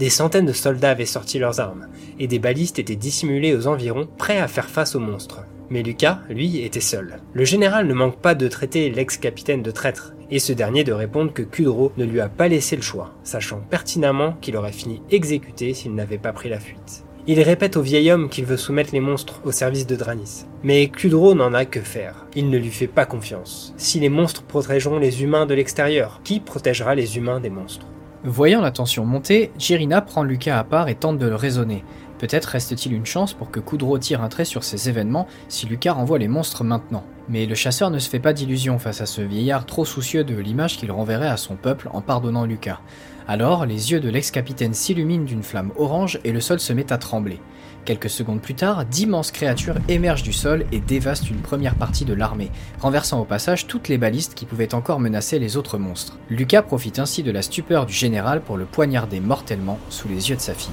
Des 0.00 0.08
centaines 0.08 0.46
de 0.46 0.54
soldats 0.54 0.92
avaient 0.92 1.04
sorti 1.04 1.38
leurs 1.38 1.60
armes, 1.60 1.86
et 2.18 2.26
des 2.26 2.38
balistes 2.38 2.78
étaient 2.78 2.96
dissimulés 2.96 3.54
aux 3.54 3.66
environs, 3.66 4.08
prêts 4.16 4.38
à 4.38 4.48
faire 4.48 4.70
face 4.70 4.94
aux 4.94 4.98
monstres. 4.98 5.42
Mais 5.68 5.82
Lucas, 5.82 6.20
lui, 6.30 6.62
était 6.62 6.80
seul. 6.80 7.18
Le 7.34 7.44
général 7.44 7.86
ne 7.86 7.92
manque 7.92 8.16
pas 8.16 8.34
de 8.34 8.48
traiter 8.48 8.88
l'ex-capitaine 8.88 9.62
de 9.62 9.70
traître, 9.70 10.14
et 10.30 10.38
ce 10.38 10.54
dernier 10.54 10.84
de 10.84 10.92
répondre 10.94 11.34
que 11.34 11.42
Kudro 11.42 11.92
ne 11.98 12.06
lui 12.06 12.18
a 12.20 12.30
pas 12.30 12.48
laissé 12.48 12.76
le 12.76 12.82
choix, 12.82 13.12
sachant 13.24 13.60
pertinemment 13.68 14.38
qu'il 14.40 14.56
aurait 14.56 14.72
fini 14.72 15.02
exécuté 15.10 15.74
s'il 15.74 15.94
n'avait 15.94 16.16
pas 16.16 16.32
pris 16.32 16.48
la 16.48 16.60
fuite. 16.60 17.04
Il 17.26 17.38
répète 17.42 17.76
au 17.76 17.82
vieil 17.82 18.10
homme 18.10 18.30
qu'il 18.30 18.46
veut 18.46 18.56
soumettre 18.56 18.94
les 18.94 19.00
monstres 19.00 19.42
au 19.44 19.52
service 19.52 19.86
de 19.86 19.96
Dranis. 19.96 20.46
Mais 20.62 20.88
Kudro 20.88 21.34
n'en 21.34 21.52
a 21.52 21.66
que 21.66 21.80
faire. 21.80 22.24
Il 22.34 22.48
ne 22.48 22.56
lui 22.56 22.70
fait 22.70 22.86
pas 22.86 23.04
confiance. 23.04 23.74
Si 23.76 24.00
les 24.00 24.08
monstres 24.08 24.44
protégeront 24.44 24.98
les 24.98 25.22
humains 25.22 25.44
de 25.44 25.52
l'extérieur, 25.52 26.22
qui 26.24 26.40
protégera 26.40 26.94
les 26.94 27.18
humains 27.18 27.40
des 27.40 27.50
monstres? 27.50 27.86
Voyant 28.22 28.60
la 28.60 28.70
tension 28.70 29.06
monter, 29.06 29.50
Jirina 29.58 30.02
prend 30.02 30.22
Lucas 30.22 30.58
à 30.58 30.64
part 30.64 30.88
et 30.88 30.94
tente 30.94 31.16
de 31.16 31.26
le 31.26 31.36
raisonner. 31.36 31.84
Peut-être 32.18 32.44
reste-t-il 32.44 32.94
une 32.94 33.06
chance 33.06 33.32
pour 33.32 33.50
que 33.50 33.60
Kudro 33.60 33.98
tire 33.98 34.22
un 34.22 34.28
trait 34.28 34.44
sur 34.44 34.62
ces 34.62 34.90
événements 34.90 35.26
si 35.48 35.64
Lucas 35.64 35.94
renvoie 35.94 36.18
les 36.18 36.28
monstres 36.28 36.62
maintenant. 36.62 37.02
Mais 37.30 37.46
le 37.46 37.54
chasseur 37.54 37.90
ne 37.90 37.98
se 37.98 38.10
fait 38.10 38.18
pas 38.18 38.34
d'illusions 38.34 38.78
face 38.78 39.00
à 39.00 39.06
ce 39.06 39.22
vieillard 39.22 39.64
trop 39.64 39.86
soucieux 39.86 40.22
de 40.22 40.36
l'image 40.36 40.76
qu'il 40.76 40.92
renverrait 40.92 41.30
à 41.30 41.38
son 41.38 41.56
peuple 41.56 41.88
en 41.94 42.02
pardonnant 42.02 42.44
Lucas. 42.44 42.80
Alors, 43.26 43.64
les 43.64 43.90
yeux 43.90 44.00
de 44.00 44.10
l'ex-capitaine 44.10 44.74
s'illuminent 44.74 45.24
d'une 45.24 45.42
flamme 45.42 45.72
orange 45.78 46.20
et 46.22 46.32
le 46.32 46.42
sol 46.42 46.60
se 46.60 46.74
met 46.74 46.92
à 46.92 46.98
trembler. 46.98 47.40
Quelques 47.84 48.10
secondes 48.10 48.40
plus 48.40 48.54
tard, 48.54 48.84
d'immenses 48.84 49.32
créatures 49.32 49.78
émergent 49.88 50.22
du 50.22 50.32
sol 50.32 50.66
et 50.70 50.80
dévastent 50.80 51.30
une 51.30 51.40
première 51.40 51.74
partie 51.74 52.04
de 52.04 52.12
l'armée, 52.12 52.50
renversant 52.78 53.20
au 53.20 53.24
passage 53.24 53.66
toutes 53.66 53.88
les 53.88 53.98
balistes 53.98 54.34
qui 54.34 54.44
pouvaient 54.44 54.74
encore 54.74 55.00
menacer 55.00 55.38
les 55.38 55.56
autres 55.56 55.78
monstres. 55.78 56.18
Lucas 56.28 56.62
profite 56.62 56.98
ainsi 56.98 57.22
de 57.22 57.30
la 57.30 57.42
stupeur 57.42 57.86
du 57.86 57.94
général 57.94 58.42
pour 58.42 58.56
le 58.56 58.66
poignarder 58.66 59.20
mortellement 59.20 59.78
sous 59.88 60.08
les 60.08 60.30
yeux 60.30 60.36
de 60.36 60.40
sa 60.40 60.54
fille. 60.54 60.70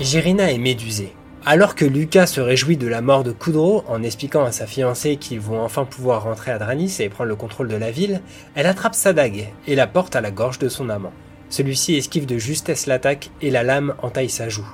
Girina 0.00 0.52
est 0.52 0.58
médusée. 0.58 1.12
Alors 1.46 1.74
que 1.74 1.84
Lucas 1.84 2.26
se 2.26 2.40
réjouit 2.40 2.78
de 2.78 2.86
la 2.86 3.02
mort 3.02 3.22
de 3.22 3.32
Kudro 3.32 3.84
en 3.86 4.02
expliquant 4.02 4.44
à 4.44 4.52
sa 4.52 4.66
fiancée 4.66 5.16
qu'ils 5.16 5.40
vont 5.40 5.60
enfin 5.60 5.84
pouvoir 5.84 6.22
rentrer 6.22 6.52
à 6.52 6.58
Dranis 6.58 6.96
et 7.00 7.10
prendre 7.10 7.28
le 7.28 7.36
contrôle 7.36 7.68
de 7.68 7.76
la 7.76 7.90
ville, 7.90 8.22
elle 8.54 8.64
attrape 8.64 8.94
sa 8.94 9.12
dague 9.12 9.48
et 9.66 9.74
la 9.74 9.86
porte 9.86 10.16
à 10.16 10.22
la 10.22 10.30
gorge 10.30 10.58
de 10.58 10.70
son 10.70 10.88
amant. 10.88 11.12
Celui-ci 11.50 11.96
esquive 11.96 12.24
de 12.24 12.38
justesse 12.38 12.86
l'attaque 12.86 13.30
et 13.42 13.50
la 13.50 13.62
lame 13.62 13.94
entaille 14.00 14.30
sa 14.30 14.48
joue. 14.48 14.66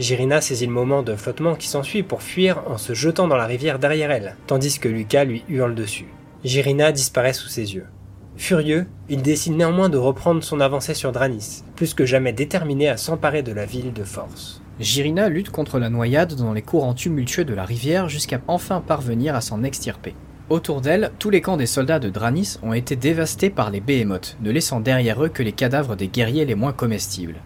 Girina 0.00 0.40
saisit 0.40 0.64
le 0.64 0.72
moment 0.72 1.02
de 1.02 1.14
flottement 1.14 1.54
qui 1.54 1.68
s'ensuit 1.68 2.02
pour 2.02 2.22
fuir 2.22 2.62
en 2.66 2.78
se 2.78 2.94
jetant 2.94 3.28
dans 3.28 3.36
la 3.36 3.44
rivière 3.44 3.78
derrière 3.78 4.10
elle, 4.10 4.34
tandis 4.46 4.78
que 4.78 4.88
Lucas 4.88 5.24
lui 5.24 5.44
hurle 5.50 5.74
dessus. 5.74 6.06
Girina 6.42 6.90
disparaît 6.90 7.34
sous 7.34 7.48
ses 7.48 7.74
yeux. 7.74 7.84
Furieux, 8.38 8.86
il 9.10 9.20
décide 9.20 9.56
néanmoins 9.56 9.90
de 9.90 9.98
reprendre 9.98 10.42
son 10.42 10.58
avancée 10.58 10.94
sur 10.94 11.12
Dranis, 11.12 11.64
plus 11.76 11.92
que 11.92 12.06
jamais 12.06 12.32
déterminé 12.32 12.88
à 12.88 12.96
s'emparer 12.96 13.42
de 13.42 13.52
la 13.52 13.66
ville 13.66 13.92
de 13.92 14.02
force. 14.02 14.62
Girina 14.80 15.28
lutte 15.28 15.50
contre 15.50 15.78
la 15.78 15.90
noyade 15.90 16.34
dans 16.34 16.54
les 16.54 16.62
courants 16.62 16.94
tumultueux 16.94 17.44
de 17.44 17.52
la 17.52 17.66
rivière 17.66 18.08
jusqu'à 18.08 18.40
enfin 18.48 18.80
parvenir 18.80 19.34
à 19.34 19.42
s'en 19.42 19.62
extirper. 19.62 20.14
Autour 20.48 20.80
d'elle, 20.80 21.12
tous 21.18 21.28
les 21.28 21.42
camps 21.42 21.58
des 21.58 21.66
soldats 21.66 21.98
de 21.98 22.08
Dranis 22.08 22.56
ont 22.62 22.72
été 22.72 22.96
dévastés 22.96 23.50
par 23.50 23.70
les 23.70 23.80
behemoths, 23.80 24.38
ne 24.40 24.50
laissant 24.50 24.80
derrière 24.80 25.22
eux 25.22 25.28
que 25.28 25.42
les 25.42 25.52
cadavres 25.52 25.94
des 25.94 26.08
guerriers 26.08 26.46
les 26.46 26.54
moins 26.54 26.72
comestibles. 26.72 27.36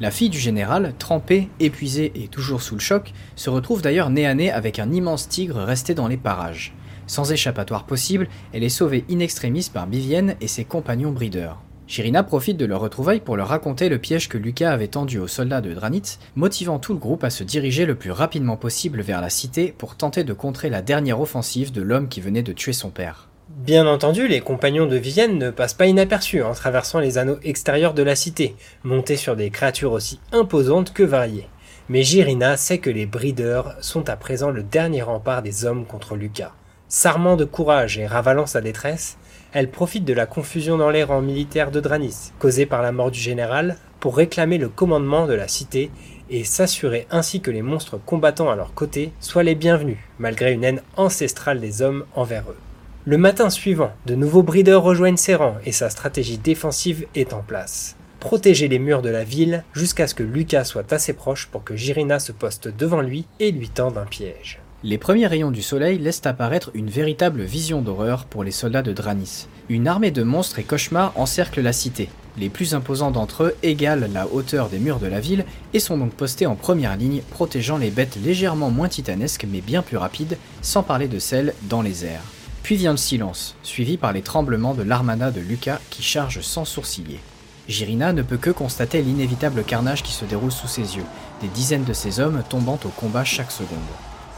La 0.00 0.12
fille 0.12 0.30
du 0.30 0.38
général, 0.38 0.94
trempée, 0.96 1.48
épuisée 1.58 2.12
et 2.14 2.28
toujours 2.28 2.62
sous 2.62 2.76
le 2.76 2.80
choc, 2.80 3.12
se 3.34 3.50
retrouve 3.50 3.82
d'ailleurs 3.82 4.10
nez 4.10 4.26
à 4.26 4.34
nez 4.34 4.52
avec 4.52 4.78
un 4.78 4.92
immense 4.92 5.28
tigre 5.28 5.58
resté 5.58 5.92
dans 5.92 6.06
les 6.06 6.16
parages. 6.16 6.72
Sans 7.08 7.32
échappatoire 7.32 7.84
possible, 7.84 8.28
elle 8.52 8.62
est 8.62 8.68
sauvée 8.68 9.04
in 9.10 9.18
extremis 9.18 9.68
par 9.72 9.88
Bivienne 9.88 10.36
et 10.40 10.46
ses 10.46 10.64
compagnons 10.64 11.10
brideurs. 11.10 11.60
Shirina 11.88 12.22
profite 12.22 12.58
de 12.58 12.66
leur 12.66 12.80
retrouvaille 12.80 13.18
pour 13.18 13.36
leur 13.36 13.48
raconter 13.48 13.88
le 13.88 13.98
piège 13.98 14.28
que 14.28 14.38
Lucas 14.38 14.70
avait 14.70 14.86
tendu 14.88 15.18
aux 15.18 15.26
soldats 15.26 15.62
de 15.62 15.74
Dranitz, 15.74 16.20
motivant 16.36 16.78
tout 16.78 16.92
le 16.92 16.98
groupe 17.00 17.24
à 17.24 17.30
se 17.30 17.42
diriger 17.42 17.84
le 17.84 17.96
plus 17.96 18.12
rapidement 18.12 18.56
possible 18.56 19.00
vers 19.00 19.20
la 19.20 19.30
cité 19.30 19.74
pour 19.76 19.96
tenter 19.96 20.22
de 20.22 20.32
contrer 20.32 20.70
la 20.70 20.82
dernière 20.82 21.20
offensive 21.20 21.72
de 21.72 21.82
l'homme 21.82 22.08
qui 22.08 22.20
venait 22.20 22.42
de 22.42 22.52
tuer 22.52 22.74
son 22.74 22.90
père. 22.90 23.27
Bien 23.48 23.86
entendu, 23.86 24.28
les 24.28 24.42
compagnons 24.42 24.84
de 24.84 24.96
Vivienne 24.96 25.38
ne 25.38 25.48
passent 25.48 25.72
pas 25.72 25.86
inaperçus 25.86 26.42
en 26.42 26.52
traversant 26.52 27.00
les 27.00 27.16
anneaux 27.16 27.38
extérieurs 27.42 27.94
de 27.94 28.02
la 28.02 28.14
cité, 28.14 28.54
montés 28.84 29.16
sur 29.16 29.36
des 29.36 29.48
créatures 29.48 29.92
aussi 29.92 30.20
imposantes 30.32 30.92
que 30.92 31.02
variées. 31.02 31.48
Mais 31.88 32.02
Girina 32.02 32.58
sait 32.58 32.76
que 32.76 32.90
les 32.90 33.06
brideurs 33.06 33.74
sont 33.80 34.10
à 34.10 34.16
présent 34.16 34.50
le 34.50 34.62
dernier 34.62 35.00
rempart 35.00 35.40
des 35.40 35.64
hommes 35.64 35.86
contre 35.86 36.14
Lucas. 36.14 36.52
S'armant 36.88 37.36
de 37.36 37.46
courage 37.46 37.96
et 37.96 38.06
ravalant 38.06 38.44
sa 38.44 38.60
détresse, 38.60 39.16
elle 39.54 39.70
profite 39.70 40.04
de 40.04 40.12
la 40.12 40.26
confusion 40.26 40.76
dans 40.76 40.90
les 40.90 41.02
rangs 41.02 41.22
militaires 41.22 41.70
de 41.70 41.80
Dranis, 41.80 42.32
causée 42.38 42.66
par 42.66 42.82
la 42.82 42.92
mort 42.92 43.10
du 43.10 43.18
général, 43.18 43.78
pour 43.98 44.18
réclamer 44.18 44.58
le 44.58 44.68
commandement 44.68 45.26
de 45.26 45.32
la 45.32 45.48
cité 45.48 45.90
et 46.28 46.44
s'assurer 46.44 47.06
ainsi 47.10 47.40
que 47.40 47.50
les 47.50 47.62
monstres 47.62 47.98
combattant 48.04 48.50
à 48.50 48.56
leur 48.56 48.74
côté 48.74 49.10
soient 49.20 49.42
les 49.42 49.54
bienvenus, 49.54 49.98
malgré 50.18 50.52
une 50.52 50.64
haine 50.64 50.82
ancestrale 50.98 51.60
des 51.60 51.80
hommes 51.80 52.04
envers 52.14 52.44
eux. 52.50 52.67
Le 53.08 53.16
matin 53.16 53.48
suivant, 53.48 53.90
de 54.04 54.14
nouveaux 54.14 54.42
brideurs 54.42 54.82
rejoignent 54.82 55.16
ses 55.16 55.34
rangs 55.34 55.56
et 55.64 55.72
sa 55.72 55.88
stratégie 55.88 56.36
défensive 56.36 57.06
est 57.14 57.32
en 57.32 57.40
place. 57.40 57.96
Protéger 58.20 58.68
les 58.68 58.78
murs 58.78 59.00
de 59.00 59.08
la 59.08 59.24
ville 59.24 59.64
jusqu'à 59.72 60.06
ce 60.06 60.14
que 60.14 60.22
Lucas 60.22 60.64
soit 60.64 60.92
assez 60.92 61.14
proche 61.14 61.46
pour 61.46 61.64
que 61.64 61.74
Girina 61.74 62.18
se 62.18 62.32
poste 62.32 62.68
devant 62.68 63.00
lui 63.00 63.24
et 63.40 63.50
lui 63.50 63.70
tende 63.70 63.96
un 63.96 64.04
piège. 64.04 64.60
Les 64.84 64.98
premiers 64.98 65.26
rayons 65.26 65.50
du 65.50 65.62
soleil 65.62 65.96
laissent 65.96 66.26
apparaître 66.26 66.70
une 66.74 66.90
véritable 66.90 67.44
vision 67.44 67.80
d'horreur 67.80 68.26
pour 68.26 68.44
les 68.44 68.50
soldats 68.50 68.82
de 68.82 68.92
Dranis. 68.92 69.46
Une 69.70 69.88
armée 69.88 70.10
de 70.10 70.22
monstres 70.22 70.58
et 70.58 70.64
cauchemars 70.64 71.14
encercle 71.16 71.62
la 71.62 71.72
cité. 71.72 72.10
Les 72.36 72.50
plus 72.50 72.74
imposants 72.74 73.10
d'entre 73.10 73.44
eux 73.44 73.56
égalent 73.62 74.06
la 74.12 74.26
hauteur 74.26 74.68
des 74.68 74.80
murs 74.80 74.98
de 74.98 75.06
la 75.06 75.20
ville 75.20 75.46
et 75.72 75.80
sont 75.80 75.96
donc 75.96 76.12
postés 76.12 76.44
en 76.44 76.56
première 76.56 76.98
ligne, 76.98 77.22
protégeant 77.30 77.78
les 77.78 77.90
bêtes 77.90 78.18
légèrement 78.22 78.70
moins 78.70 78.88
titanesques 78.88 79.46
mais 79.50 79.62
bien 79.62 79.80
plus 79.80 79.96
rapides, 79.96 80.36
sans 80.60 80.82
parler 80.82 81.08
de 81.08 81.18
celles 81.18 81.54
dans 81.70 81.80
les 81.80 82.04
airs. 82.04 82.37
Puis 82.68 82.76
vient 82.76 82.90
le 82.90 82.98
silence, 82.98 83.56
suivi 83.62 83.96
par 83.96 84.12
les 84.12 84.20
tremblements 84.20 84.74
de 84.74 84.82
l'armada 84.82 85.30
de 85.30 85.40
Lucas 85.40 85.80
qui 85.88 86.02
charge 86.02 86.42
sans 86.42 86.66
sourciller. 86.66 87.18
Girina 87.66 88.12
ne 88.12 88.20
peut 88.20 88.36
que 88.36 88.50
constater 88.50 89.00
l'inévitable 89.00 89.64
carnage 89.64 90.02
qui 90.02 90.12
se 90.12 90.26
déroule 90.26 90.52
sous 90.52 90.68
ses 90.68 90.96
yeux, 90.96 91.06
des 91.40 91.48
dizaines 91.48 91.84
de 91.84 91.94
ses 91.94 92.20
hommes 92.20 92.42
tombant 92.50 92.78
au 92.84 92.90
combat 92.90 93.24
chaque 93.24 93.52
seconde. 93.52 93.78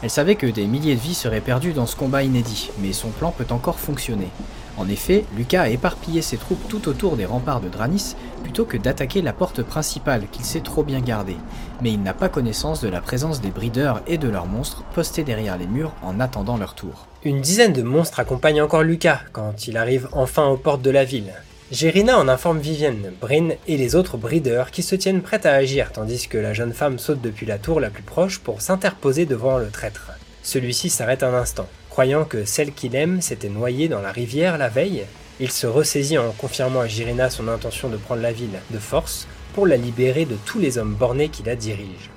Elle 0.01 0.09
savait 0.09 0.35
que 0.35 0.47
des 0.47 0.65
milliers 0.65 0.95
de 0.95 1.01
vies 1.01 1.13
seraient 1.13 1.41
perdues 1.41 1.73
dans 1.73 1.85
ce 1.85 1.97
combat 1.97 2.23
inédit, 2.23 2.69
mais 2.79 2.93
son 2.93 3.09
plan 3.09 3.33
peut 3.33 3.53
encore 3.53 3.79
fonctionner. 3.81 4.29
En 4.77 4.87
effet, 4.87 5.25
Lucas 5.35 5.63
a 5.63 5.69
éparpillé 5.69 6.21
ses 6.21 6.37
troupes 6.37 6.67
tout 6.67 6.87
autour 6.87 7.17
des 7.17 7.25
remparts 7.25 7.61
de 7.61 7.69
Dranis 7.69 8.15
plutôt 8.43 8.65
que 8.65 8.77
d'attaquer 8.77 9.21
la 9.21 9.33
porte 9.33 9.63
principale 9.63 10.23
qu'il 10.31 10.45
sait 10.45 10.61
trop 10.61 10.83
bien 10.83 11.01
garder. 11.01 11.37
Mais 11.81 11.91
il 11.91 12.01
n'a 12.01 12.13
pas 12.13 12.29
connaissance 12.29 12.81
de 12.81 12.89
la 12.89 13.01
présence 13.01 13.41
des 13.41 13.49
brideurs 13.49 14.01
et 14.07 14.17
de 14.17 14.29
leurs 14.29 14.47
monstres 14.47 14.83
postés 14.93 15.23
derrière 15.23 15.57
les 15.57 15.67
murs 15.67 15.93
en 16.01 16.19
attendant 16.19 16.57
leur 16.57 16.73
tour. 16.73 17.07
Une 17.23 17.41
dizaine 17.41 17.73
de 17.73 17.83
monstres 17.83 18.19
accompagnent 18.19 18.61
encore 18.61 18.83
Lucas 18.83 19.21
quand 19.31 19.67
il 19.67 19.77
arrive 19.77 20.07
enfin 20.11 20.47
aux 20.47 20.57
portes 20.57 20.81
de 20.81 20.89
la 20.89 21.05
ville. 21.05 21.33
Gérina 21.71 22.17
en 22.17 22.27
informe 22.27 22.59
Vivienne, 22.59 23.13
Bryn 23.21 23.51
et 23.65 23.77
les 23.77 23.95
autres 23.95 24.17
brideurs 24.17 24.71
qui 24.71 24.83
se 24.83 24.95
tiennent 24.95 25.21
prêts 25.21 25.47
à 25.47 25.53
agir 25.53 25.93
tandis 25.93 26.27
que 26.27 26.37
la 26.37 26.53
jeune 26.53 26.73
femme 26.73 26.99
saute 26.99 27.21
depuis 27.21 27.45
la 27.45 27.59
tour 27.59 27.79
la 27.79 27.89
plus 27.89 28.03
proche 28.03 28.39
pour 28.39 28.61
s'interposer 28.61 29.25
devant 29.25 29.57
le 29.57 29.69
traître. 29.69 30.11
Celui-ci 30.43 30.89
s'arrête 30.89 31.23
un 31.23 31.33
instant. 31.33 31.67
Croyant 31.91 32.23
que 32.23 32.45
celle 32.45 32.71
qu'il 32.71 32.95
aime 32.95 33.19
s'était 33.19 33.49
noyée 33.49 33.89
dans 33.89 33.99
la 33.99 34.13
rivière 34.13 34.57
la 34.57 34.69
veille, 34.69 35.03
il 35.41 35.51
se 35.51 35.67
ressaisit 35.67 36.17
en 36.17 36.31
confirmant 36.31 36.79
à 36.79 36.87
Girina 36.87 37.29
son 37.29 37.49
intention 37.49 37.89
de 37.89 37.97
prendre 37.97 38.21
la 38.21 38.31
ville 38.31 38.61
de 38.69 38.79
force 38.79 39.27
pour 39.53 39.67
la 39.67 39.75
libérer 39.75 40.23
de 40.23 40.37
tous 40.45 40.57
les 40.57 40.77
hommes 40.77 40.93
bornés 40.93 41.27
qui 41.27 41.43
la 41.43 41.57
dirigent. 41.57 42.09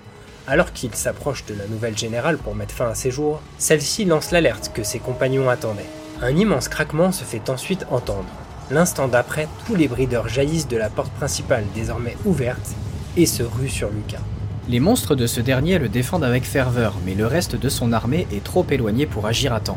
Alors 0.47 0.73
qu'il 0.73 0.95
s'approche 0.95 1.45
de 1.47 1.55
la 1.55 1.67
nouvelle 1.67 1.99
générale 1.99 2.39
pour 2.39 2.55
mettre 2.55 2.73
fin 2.73 2.89
à 2.89 2.95
ses 2.95 3.11
jours, 3.11 3.43
celle-ci 3.59 4.05
lance 4.05 4.31
l'alerte 4.31 4.71
que 4.73 4.85
ses 4.85 5.01
compagnons 5.01 5.51
attendaient. 5.51 5.83
Un 6.23 6.37
immense 6.37 6.69
craquement 6.69 7.11
se 7.11 7.25
fait 7.25 7.51
ensuite 7.51 7.85
entendre. 7.91 8.29
L'instant 8.71 9.09
d'après, 9.09 9.49
tous 9.67 9.75
les 9.75 9.89
brideurs 9.89 10.29
jaillissent 10.29 10.69
de 10.69 10.77
la 10.77 10.89
porte 10.89 11.13
principale 11.15 11.65
désormais 11.75 12.17
ouverte 12.25 12.77
et 13.17 13.27
se 13.27 13.43
ruent 13.43 13.69
sur 13.69 13.91
Lucas. 13.91 14.23
Les 14.67 14.81
monstres 14.81 15.15
de 15.15 15.27
ce 15.27 15.43
dernier 15.43 15.79
le 15.79 15.91
défendent 15.91 16.25
avec 16.25 16.45
ferveur, 16.45 16.95
mais 17.05 17.15
le 17.15 17.27
reste 17.27 17.55
de 17.55 17.69
son 17.69 17.93
armée 17.93 18.27
est 18.33 18.43
trop 18.43 18.65
éloigné 18.71 19.05
pour 19.05 19.27
agir 19.27 19.53
à 19.53 19.61
temps. 19.61 19.77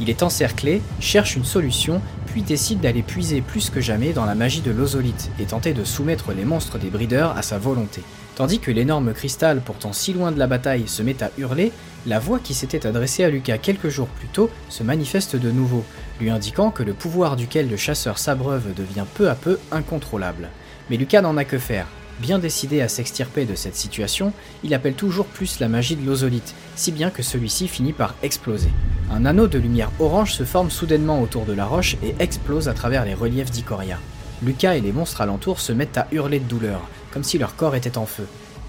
Il 0.00 0.10
est 0.10 0.24
encerclé, 0.24 0.82
cherche 0.98 1.36
une 1.36 1.44
solution, 1.44 2.02
puis 2.26 2.42
décide 2.42 2.80
d'aller 2.80 3.02
puiser 3.02 3.42
plus 3.42 3.70
que 3.70 3.80
jamais 3.80 4.12
dans 4.12 4.24
la 4.24 4.34
magie 4.34 4.60
de 4.60 4.72
l'ozolite 4.72 5.30
et 5.38 5.44
tenter 5.44 5.72
de 5.72 5.84
soumettre 5.84 6.32
les 6.32 6.44
monstres 6.44 6.78
des 6.78 6.90
brideurs 6.90 7.36
à 7.36 7.42
sa 7.42 7.58
volonté. 7.58 8.02
Tandis 8.34 8.58
que 8.58 8.72
l'énorme 8.72 9.12
cristal, 9.12 9.62
pourtant 9.64 9.92
si 9.92 10.12
loin 10.12 10.32
de 10.32 10.38
la 10.40 10.48
bataille, 10.48 10.88
se 10.88 11.04
met 11.04 11.22
à 11.22 11.30
hurler, 11.38 11.70
la 12.04 12.18
voix 12.18 12.40
qui 12.40 12.54
s'était 12.54 12.88
adressée 12.88 13.22
à 13.22 13.30
Lucas 13.30 13.58
quelques 13.58 13.88
jours 13.88 14.08
plus 14.08 14.26
tôt 14.26 14.50
se 14.68 14.82
manifeste 14.82 15.36
de 15.36 15.52
nouveau, 15.52 15.84
lui 16.20 16.30
indiquant 16.30 16.72
que 16.72 16.82
le 16.82 16.92
pouvoir 16.92 17.36
duquel 17.36 17.70
le 17.70 17.76
chasseur 17.76 18.18
s'abreuve 18.18 18.74
devient 18.74 19.06
peu 19.14 19.30
à 19.30 19.36
peu 19.36 19.60
incontrôlable. 19.70 20.48
Mais 20.90 20.96
Lucas 20.96 21.22
n'en 21.22 21.36
a 21.36 21.44
que 21.44 21.58
faire. 21.58 21.86
Bien 22.20 22.38
décidé 22.38 22.80
à 22.80 22.88
s'extirper 22.88 23.44
de 23.44 23.54
cette 23.54 23.74
situation, 23.74 24.32
il 24.62 24.72
appelle 24.72 24.94
toujours 24.94 25.26
plus 25.26 25.58
la 25.58 25.68
magie 25.68 25.96
de 25.96 26.06
l'ozolite, 26.06 26.54
si 26.76 26.92
bien 26.92 27.10
que 27.10 27.22
celui-ci 27.22 27.66
finit 27.66 27.92
par 27.92 28.14
exploser. 28.22 28.70
Un 29.10 29.26
anneau 29.26 29.48
de 29.48 29.58
lumière 29.58 29.90
orange 29.98 30.32
se 30.32 30.44
forme 30.44 30.70
soudainement 30.70 31.20
autour 31.20 31.44
de 31.44 31.52
la 31.52 31.66
roche 31.66 31.96
et 32.02 32.14
explose 32.20 32.68
à 32.68 32.74
travers 32.74 33.04
les 33.04 33.14
reliefs 33.14 33.50
d'Ikoria. 33.50 33.98
Lucas 34.42 34.76
et 34.76 34.80
les 34.80 34.92
monstres 34.92 35.20
alentours 35.20 35.60
se 35.60 35.72
mettent 35.72 35.98
à 35.98 36.06
hurler 36.12 36.38
de 36.38 36.48
douleur, 36.48 36.82
comme 37.12 37.24
si 37.24 37.36
leur 37.36 37.56
corps 37.56 37.74
était 37.74 37.98
en 37.98 38.06
feu. 38.06 38.26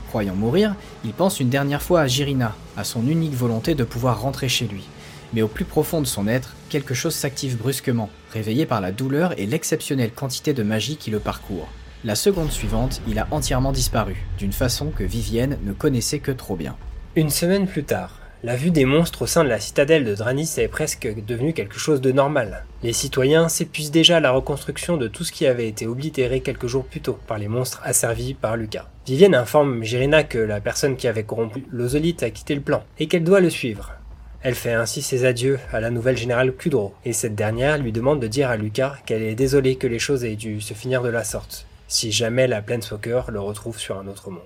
Croyant 0.10 0.36
mourir, 0.36 0.76
il 1.04 1.14
pense 1.14 1.40
une 1.40 1.50
dernière 1.50 1.84
fois 1.84 2.02
à 2.02 2.08
Girina, 2.08 2.56
à 2.78 2.84
son 2.84 3.08
unique 3.08 3.36
volonté 3.36 3.76
de 3.76 3.84
pouvoir 3.84 4.22
rentrer 4.22 4.50
chez 4.50 4.66
lui. 4.66 4.88
Mais 5.34 5.42
au 5.42 5.48
plus 5.48 5.66
profond 5.66 6.02
de 6.02 6.08
son 6.08 6.28
être, 6.28 6.56
quelque 6.70 6.94
chose 6.94 7.14
s'active 7.14 7.58
brusquement, 7.58 8.10
réveillé 8.34 8.66
par 8.66 8.82
la 8.82 8.92
douleur 8.92 9.38
et 9.40 9.46
l'exceptionnelle 9.46 10.12
quantité 10.12 10.54
de 10.54 10.64
magie 10.64 10.98
qui 10.98 11.12
le 11.12 11.20
parcourt. 11.20 11.68
La 12.06 12.14
seconde 12.14 12.52
suivante, 12.52 13.02
il 13.08 13.18
a 13.18 13.28
entièrement 13.32 13.72
disparu, 13.72 14.28
d'une 14.38 14.52
façon 14.52 14.92
que 14.92 15.04
Vivienne 15.04 15.58
ne 15.64 15.74
connaissait 15.74 16.20
que 16.20 16.32
trop 16.32 16.56
bien. 16.56 16.78
Une 17.16 17.32
semaine 17.32 17.66
plus 17.66 17.84
tard, 17.84 18.22
La 18.44 18.56
vue 18.56 18.70
des 18.70 18.86
monstres 18.86 19.24
au 19.24 19.26
sein 19.26 19.44
de 19.44 19.50
la 19.50 19.60
citadelle 19.60 20.06
de 20.06 20.14
Dranis 20.14 20.54
est 20.58 20.68
presque 20.68 21.12
devenue 21.26 21.54
quelque 21.54 21.80
chose 21.80 22.02
de 22.02 22.12
normal. 22.12 22.64
Les 22.84 22.94
citoyens 22.94 23.50
s'épuisent 23.50 23.90
déjà 23.90 24.18
à 24.18 24.20
la 24.20 24.30
reconstruction 24.30 24.98
de 24.98 25.08
tout 25.08 25.24
ce 25.24 25.32
qui 25.32 25.48
avait 25.48 25.68
été 25.68 25.88
oblitéré 25.88 26.42
quelques 26.42 26.68
jours 26.68 26.86
plus 26.86 27.02
tôt 27.02 27.18
par 27.26 27.40
les 27.40 27.48
monstres 27.48 27.82
asservis 27.84 28.36
par 28.36 28.56
Lucas. 28.56 28.88
Vivienne 29.08 29.34
informe 29.34 29.84
Girina 29.84 30.24
que 30.24 30.38
la 30.38 30.62
personne 30.62 30.98
qui 30.98 31.08
avait 31.08 31.24
corrompu 31.24 31.66
l'Ozolite 31.72 32.22
a 32.22 32.30
quitté 32.30 32.54
le 32.54 32.62
plan 32.62 32.84
et 33.00 33.08
qu'elle 33.08 33.24
doit 33.24 33.40
le 33.40 33.50
suivre. 33.50 33.94
Elle 34.44 34.54
fait 34.54 34.74
ainsi 34.74 35.02
ses 35.02 35.26
adieux 35.26 35.58
à 35.74 35.80
la 35.80 35.90
nouvelle 35.90 36.18
générale 36.18 36.54
Kudro, 36.54 36.94
et 37.04 37.14
cette 37.14 37.34
dernière 37.34 37.80
lui 37.80 37.92
demande 37.92 38.22
de 38.22 38.28
dire 38.28 38.52
à 38.52 38.58
Lucas 38.58 38.98
qu'elle 39.08 39.24
est 39.24 39.34
désolée 39.34 39.78
que 39.78 39.88
les 39.88 39.98
choses 39.98 40.24
aient 40.24 40.36
dû 40.36 40.62
se 40.62 40.76
finir 40.76 41.02
de 41.02 41.10
la 41.10 41.24
sorte, 41.24 41.66
si 41.96 42.12
jamais 42.12 42.46
la 42.46 42.62
Planeswalker 42.62 43.22
le 43.30 43.40
retrouve 43.40 43.80
sur 43.80 43.98
un 43.98 44.08
autre 44.08 44.30
monde. 44.30 44.42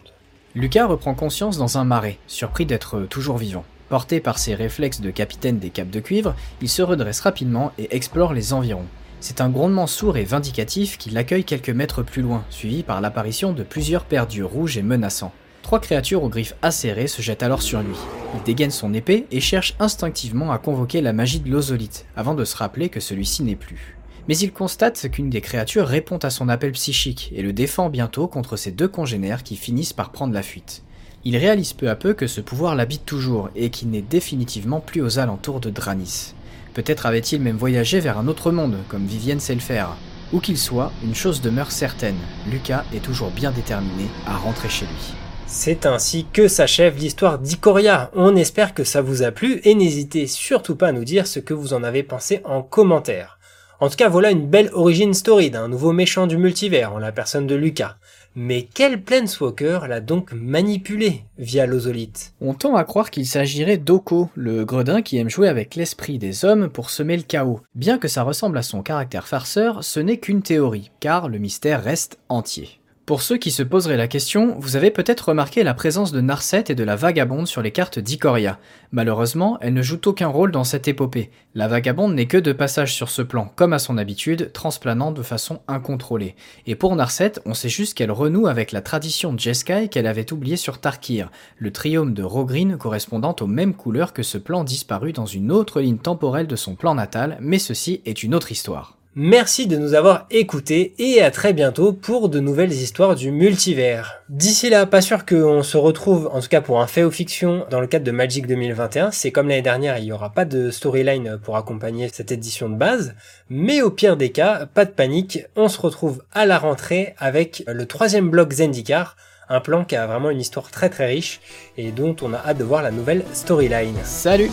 Lucas 0.53 0.85
reprend 0.85 1.15
conscience 1.15 1.57
dans 1.57 1.79
un 1.79 1.83
marais, 1.83 2.19
surpris 2.27 2.67
d'être 2.67 3.07
toujours 3.09 3.39
vivant. 3.39 3.65
Porté 3.89 4.19
par 4.19 4.37
ses 4.37 4.53
réflexes 4.53 5.01
de 5.01 5.09
capitaine 5.09 5.57
des 5.57 5.71
capes 5.71 5.89
de 5.89 5.99
cuivre, 5.99 6.35
il 6.61 6.69
se 6.69 6.83
redresse 6.83 7.21
rapidement 7.21 7.71
et 7.79 7.95
explore 7.95 8.33
les 8.33 8.53
environs. 8.53 8.85
C'est 9.19 9.41
un 9.41 9.49
grondement 9.49 9.87
sourd 9.87 10.17
et 10.17 10.25
vindicatif 10.25 10.99
qui 10.99 11.09
l'accueille 11.09 11.43
quelques 11.43 11.71
mètres 11.71 12.03
plus 12.03 12.21
loin, 12.21 12.45
suivi 12.51 12.83
par 12.83 13.01
l'apparition 13.01 13.51
de 13.51 13.63
plusieurs 13.63 14.05
paires 14.05 14.27
d'yeux 14.27 14.45
rouges 14.45 14.77
et 14.77 14.83
menaçants. 14.83 15.33
Trois 15.63 15.79
créatures 15.79 16.23
aux 16.23 16.29
griffes 16.29 16.55
acérées 16.61 17.07
se 17.07 17.23
jettent 17.23 17.41
alors 17.41 17.63
sur 17.63 17.81
lui. 17.81 17.95
Il 18.35 18.43
dégaine 18.43 18.69
son 18.69 18.93
épée 18.93 19.25
et 19.31 19.41
cherche 19.41 19.73
instinctivement 19.79 20.51
à 20.51 20.59
convoquer 20.59 21.01
la 21.01 21.13
magie 21.13 21.39
de 21.39 21.49
l'ozolite, 21.49 22.05
avant 22.15 22.35
de 22.35 22.45
se 22.45 22.55
rappeler 22.55 22.89
que 22.89 22.99
celui-ci 22.99 23.41
n'est 23.41 23.55
plus. 23.55 23.98
Mais 24.29 24.37
il 24.37 24.53
constate 24.53 25.09
qu'une 25.09 25.31
des 25.31 25.41
créatures 25.41 25.87
répond 25.87 26.19
à 26.19 26.29
son 26.29 26.49
appel 26.49 26.73
psychique 26.73 27.31
et 27.35 27.41
le 27.41 27.51
défend 27.51 27.89
bientôt 27.89 28.27
contre 28.27 28.57
ses 28.57 28.69
deux 28.69 28.87
congénères 28.87 29.41
qui 29.41 29.55
finissent 29.55 29.91
par 29.91 30.11
prendre 30.11 30.35
la 30.35 30.43
fuite. 30.43 30.83
Il 31.25 31.35
réalise 31.35 31.73
peu 31.73 31.89
à 31.89 31.95
peu 31.95 32.13
que 32.13 32.27
ce 32.27 32.39
pouvoir 32.39 32.75
l'habite 32.75 33.07
toujours 33.07 33.49
et 33.55 33.71
qu'il 33.71 33.89
n'est 33.89 34.03
définitivement 34.03 34.81
plus 34.81 35.01
aux 35.01 35.17
alentours 35.17 35.59
de 35.59 35.71
Dranis. 35.71 36.35
Peut-être 36.75 37.07
avait-il 37.07 37.41
même 37.41 37.57
voyagé 37.57 37.99
vers 37.99 38.19
un 38.19 38.27
autre 38.27 38.51
monde, 38.51 38.77
comme 38.87 39.07
Vivienne 39.07 39.39
sait 39.39 39.55
le 39.55 39.61
faire. 39.61 39.97
Où 40.31 40.39
qu'il 40.39 40.59
soit, 40.59 40.91
une 41.03 41.15
chose 41.15 41.41
demeure 41.41 41.71
certaine, 41.71 42.19
Lucas 42.51 42.85
est 42.93 43.03
toujours 43.03 43.31
bien 43.31 43.49
déterminé 43.49 44.05
à 44.27 44.37
rentrer 44.37 44.69
chez 44.69 44.85
lui. 44.85 45.15
C'est 45.47 45.87
ainsi 45.87 46.27
que 46.31 46.47
s'achève 46.47 46.99
l'histoire 46.99 47.39
d'Icoria. 47.39 48.11
On 48.13 48.35
espère 48.35 48.75
que 48.75 48.83
ça 48.83 49.01
vous 49.01 49.23
a 49.23 49.31
plu 49.31 49.59
et 49.63 49.73
n'hésitez 49.73 50.27
surtout 50.27 50.75
pas 50.75 50.89
à 50.89 50.91
nous 50.91 51.03
dire 51.03 51.25
ce 51.25 51.39
que 51.39 51.55
vous 51.55 51.73
en 51.73 51.83
avez 51.83 52.03
pensé 52.03 52.41
en 52.45 52.61
commentaire. 52.61 53.38
En 53.81 53.89
tout 53.89 53.95
cas, 53.95 54.09
voilà 54.09 54.31
une 54.31 54.45
belle 54.45 54.69
origin 54.73 55.13
story 55.13 55.51
d'un 55.51 55.69
nouveau 55.69 55.93
méchant 55.93 56.27
du 56.27 56.35
multivers 56.35 56.93
en 56.93 56.99
la 56.99 57.13
personne 57.13 57.47
de 57.47 57.55
Lucas. 57.55 57.95
Mais 58.35 58.67
quel 58.73 59.01
Planeswalker 59.01 59.79
l'a 59.87 60.01
donc 60.01 60.33
manipulé 60.33 61.23
via 61.37 61.65
l'ozolite 61.65 62.33
On 62.41 62.53
tend 62.53 62.75
à 62.75 62.83
croire 62.83 63.09
qu'il 63.09 63.25
s'agirait 63.25 63.77
d'Oko, 63.77 64.29
le 64.35 64.65
gredin 64.65 65.01
qui 65.01 65.17
aime 65.17 65.29
jouer 65.29 65.47
avec 65.47 65.75
l'esprit 65.75 66.19
des 66.19 66.43
hommes 66.43 66.69
pour 66.69 66.89
semer 66.89 67.15
le 67.15 67.23
chaos. 67.23 67.61
Bien 67.73 67.97
que 67.97 68.09
ça 68.09 68.23
ressemble 68.23 68.57
à 68.57 68.63
son 68.63 68.83
caractère 68.83 69.27
farceur, 69.27 69.81
ce 69.83 70.01
n'est 70.01 70.17
qu'une 70.17 70.41
théorie, 70.41 70.91
car 70.99 71.29
le 71.29 71.37
mystère 71.37 71.81
reste 71.81 72.19
entier. 72.27 72.78
Pour 73.09 73.23
ceux 73.23 73.37
qui 73.37 73.49
se 73.49 73.63
poseraient 73.63 73.97
la 73.97 74.07
question, 74.07 74.55
vous 74.59 74.75
avez 74.75 74.91
peut-être 74.91 75.29
remarqué 75.29 75.63
la 75.63 75.73
présence 75.73 76.11
de 76.11 76.21
Narset 76.21 76.65
et 76.69 76.75
de 76.75 76.83
la 76.83 76.95
Vagabonde 76.95 77.47
sur 77.47 77.63
les 77.63 77.71
cartes 77.71 77.97
d'Ikoria. 77.97 78.59
Malheureusement, 78.91 79.57
elle 79.61 79.73
ne 79.73 79.81
joue 79.81 79.99
aucun 80.05 80.27
rôle 80.27 80.51
dans 80.51 80.63
cette 80.63 80.87
épopée. 80.87 81.31
La 81.55 81.67
Vagabonde 81.67 82.13
n'est 82.13 82.27
que 82.27 82.37
de 82.37 82.51
passage 82.51 82.93
sur 82.93 83.09
ce 83.09 83.23
plan, 83.23 83.51
comme 83.55 83.73
à 83.73 83.79
son 83.79 83.97
habitude, 83.97 84.51
transplanant 84.53 85.11
de 85.11 85.23
façon 85.23 85.61
incontrôlée. 85.67 86.35
Et 86.67 86.75
pour 86.75 86.95
Narset, 86.95 87.31
on 87.47 87.55
sait 87.55 87.67
juste 87.67 87.95
qu'elle 87.95 88.11
renoue 88.11 88.45
avec 88.45 88.71
la 88.71 88.81
tradition 88.81 89.33
de 89.33 89.39
Jeskai 89.39 89.87
qu'elle 89.89 90.05
avait 90.05 90.31
oubliée 90.31 90.55
sur 90.55 90.77
Tarkir, 90.77 91.31
le 91.57 91.71
triome 91.71 92.13
de 92.13 92.21
Rogreen 92.21 92.77
correspondant 92.77 93.35
aux 93.41 93.47
mêmes 93.47 93.73
couleurs 93.73 94.13
que 94.13 94.21
ce 94.21 94.37
plan 94.37 94.63
disparu 94.63 95.13
dans 95.13 95.25
une 95.25 95.51
autre 95.51 95.81
ligne 95.81 95.97
temporelle 95.97 96.45
de 96.45 96.55
son 96.55 96.75
plan 96.75 96.93
natal, 96.93 97.39
mais 97.41 97.57
ceci 97.57 98.01
est 98.05 98.21
une 98.21 98.35
autre 98.35 98.51
histoire. 98.51 98.98
Merci 99.15 99.65
de 99.65 99.75
nous 99.75 99.95
avoir 99.95 100.27
écoutés 100.29 100.93
et 100.99 101.23
à 101.23 101.31
très 101.31 101.51
bientôt 101.51 101.93
pour 101.93 102.29
de 102.29 102.39
nouvelles 102.39 102.71
histoires 102.71 103.15
du 103.15 103.31
multivers. 103.31 104.21
D'ici 104.29 104.69
là, 104.69 104.85
pas 104.85 105.01
sûr 105.01 105.25
qu'on 105.25 105.63
se 105.63 105.77
retrouve, 105.77 106.29
en 106.31 106.39
tout 106.41 106.47
cas 106.47 106.61
pour 106.61 106.79
un 106.79 106.85
fait 106.85 107.03
ou 107.03 107.09
fiction, 107.09 107.65
dans 107.71 107.81
le 107.81 107.87
cadre 107.87 108.05
de 108.05 108.11
Magic 108.11 108.45
2021. 108.45 109.09
C'est 109.09 109.31
comme 109.31 109.49
l'année 109.49 109.63
dernière, 109.63 109.97
il 109.97 110.05
n'y 110.05 110.11
aura 110.11 110.29
pas 110.29 110.45
de 110.45 110.69
storyline 110.69 111.39
pour 111.43 111.57
accompagner 111.57 112.07
cette 112.13 112.31
édition 112.31 112.69
de 112.69 112.75
base. 112.75 113.15
Mais 113.49 113.81
au 113.81 113.89
pire 113.89 114.15
des 114.15 114.31
cas, 114.31 114.67
pas 114.67 114.85
de 114.85 114.91
panique, 114.91 115.39
on 115.55 115.69
se 115.69 115.81
retrouve 115.81 116.21
à 116.31 116.45
la 116.45 116.59
rentrée 116.59 117.15
avec 117.17 117.63
le 117.65 117.87
troisième 117.87 118.29
bloc 118.29 118.53
Zendikar, 118.53 119.17
un 119.49 119.59
plan 119.59 119.85
qui 119.85 119.95
a 119.95 120.05
vraiment 120.05 120.29
une 120.29 120.39
histoire 120.39 120.69
très 120.69 120.91
très 120.91 121.07
riche 121.07 121.41
et 121.77 121.91
dont 121.91 122.15
on 122.21 122.31
a 122.31 122.37
hâte 122.37 122.59
de 122.59 122.63
voir 122.63 122.83
la 122.83 122.91
nouvelle 122.91 123.25
storyline. 123.33 123.97
Salut 124.03 124.51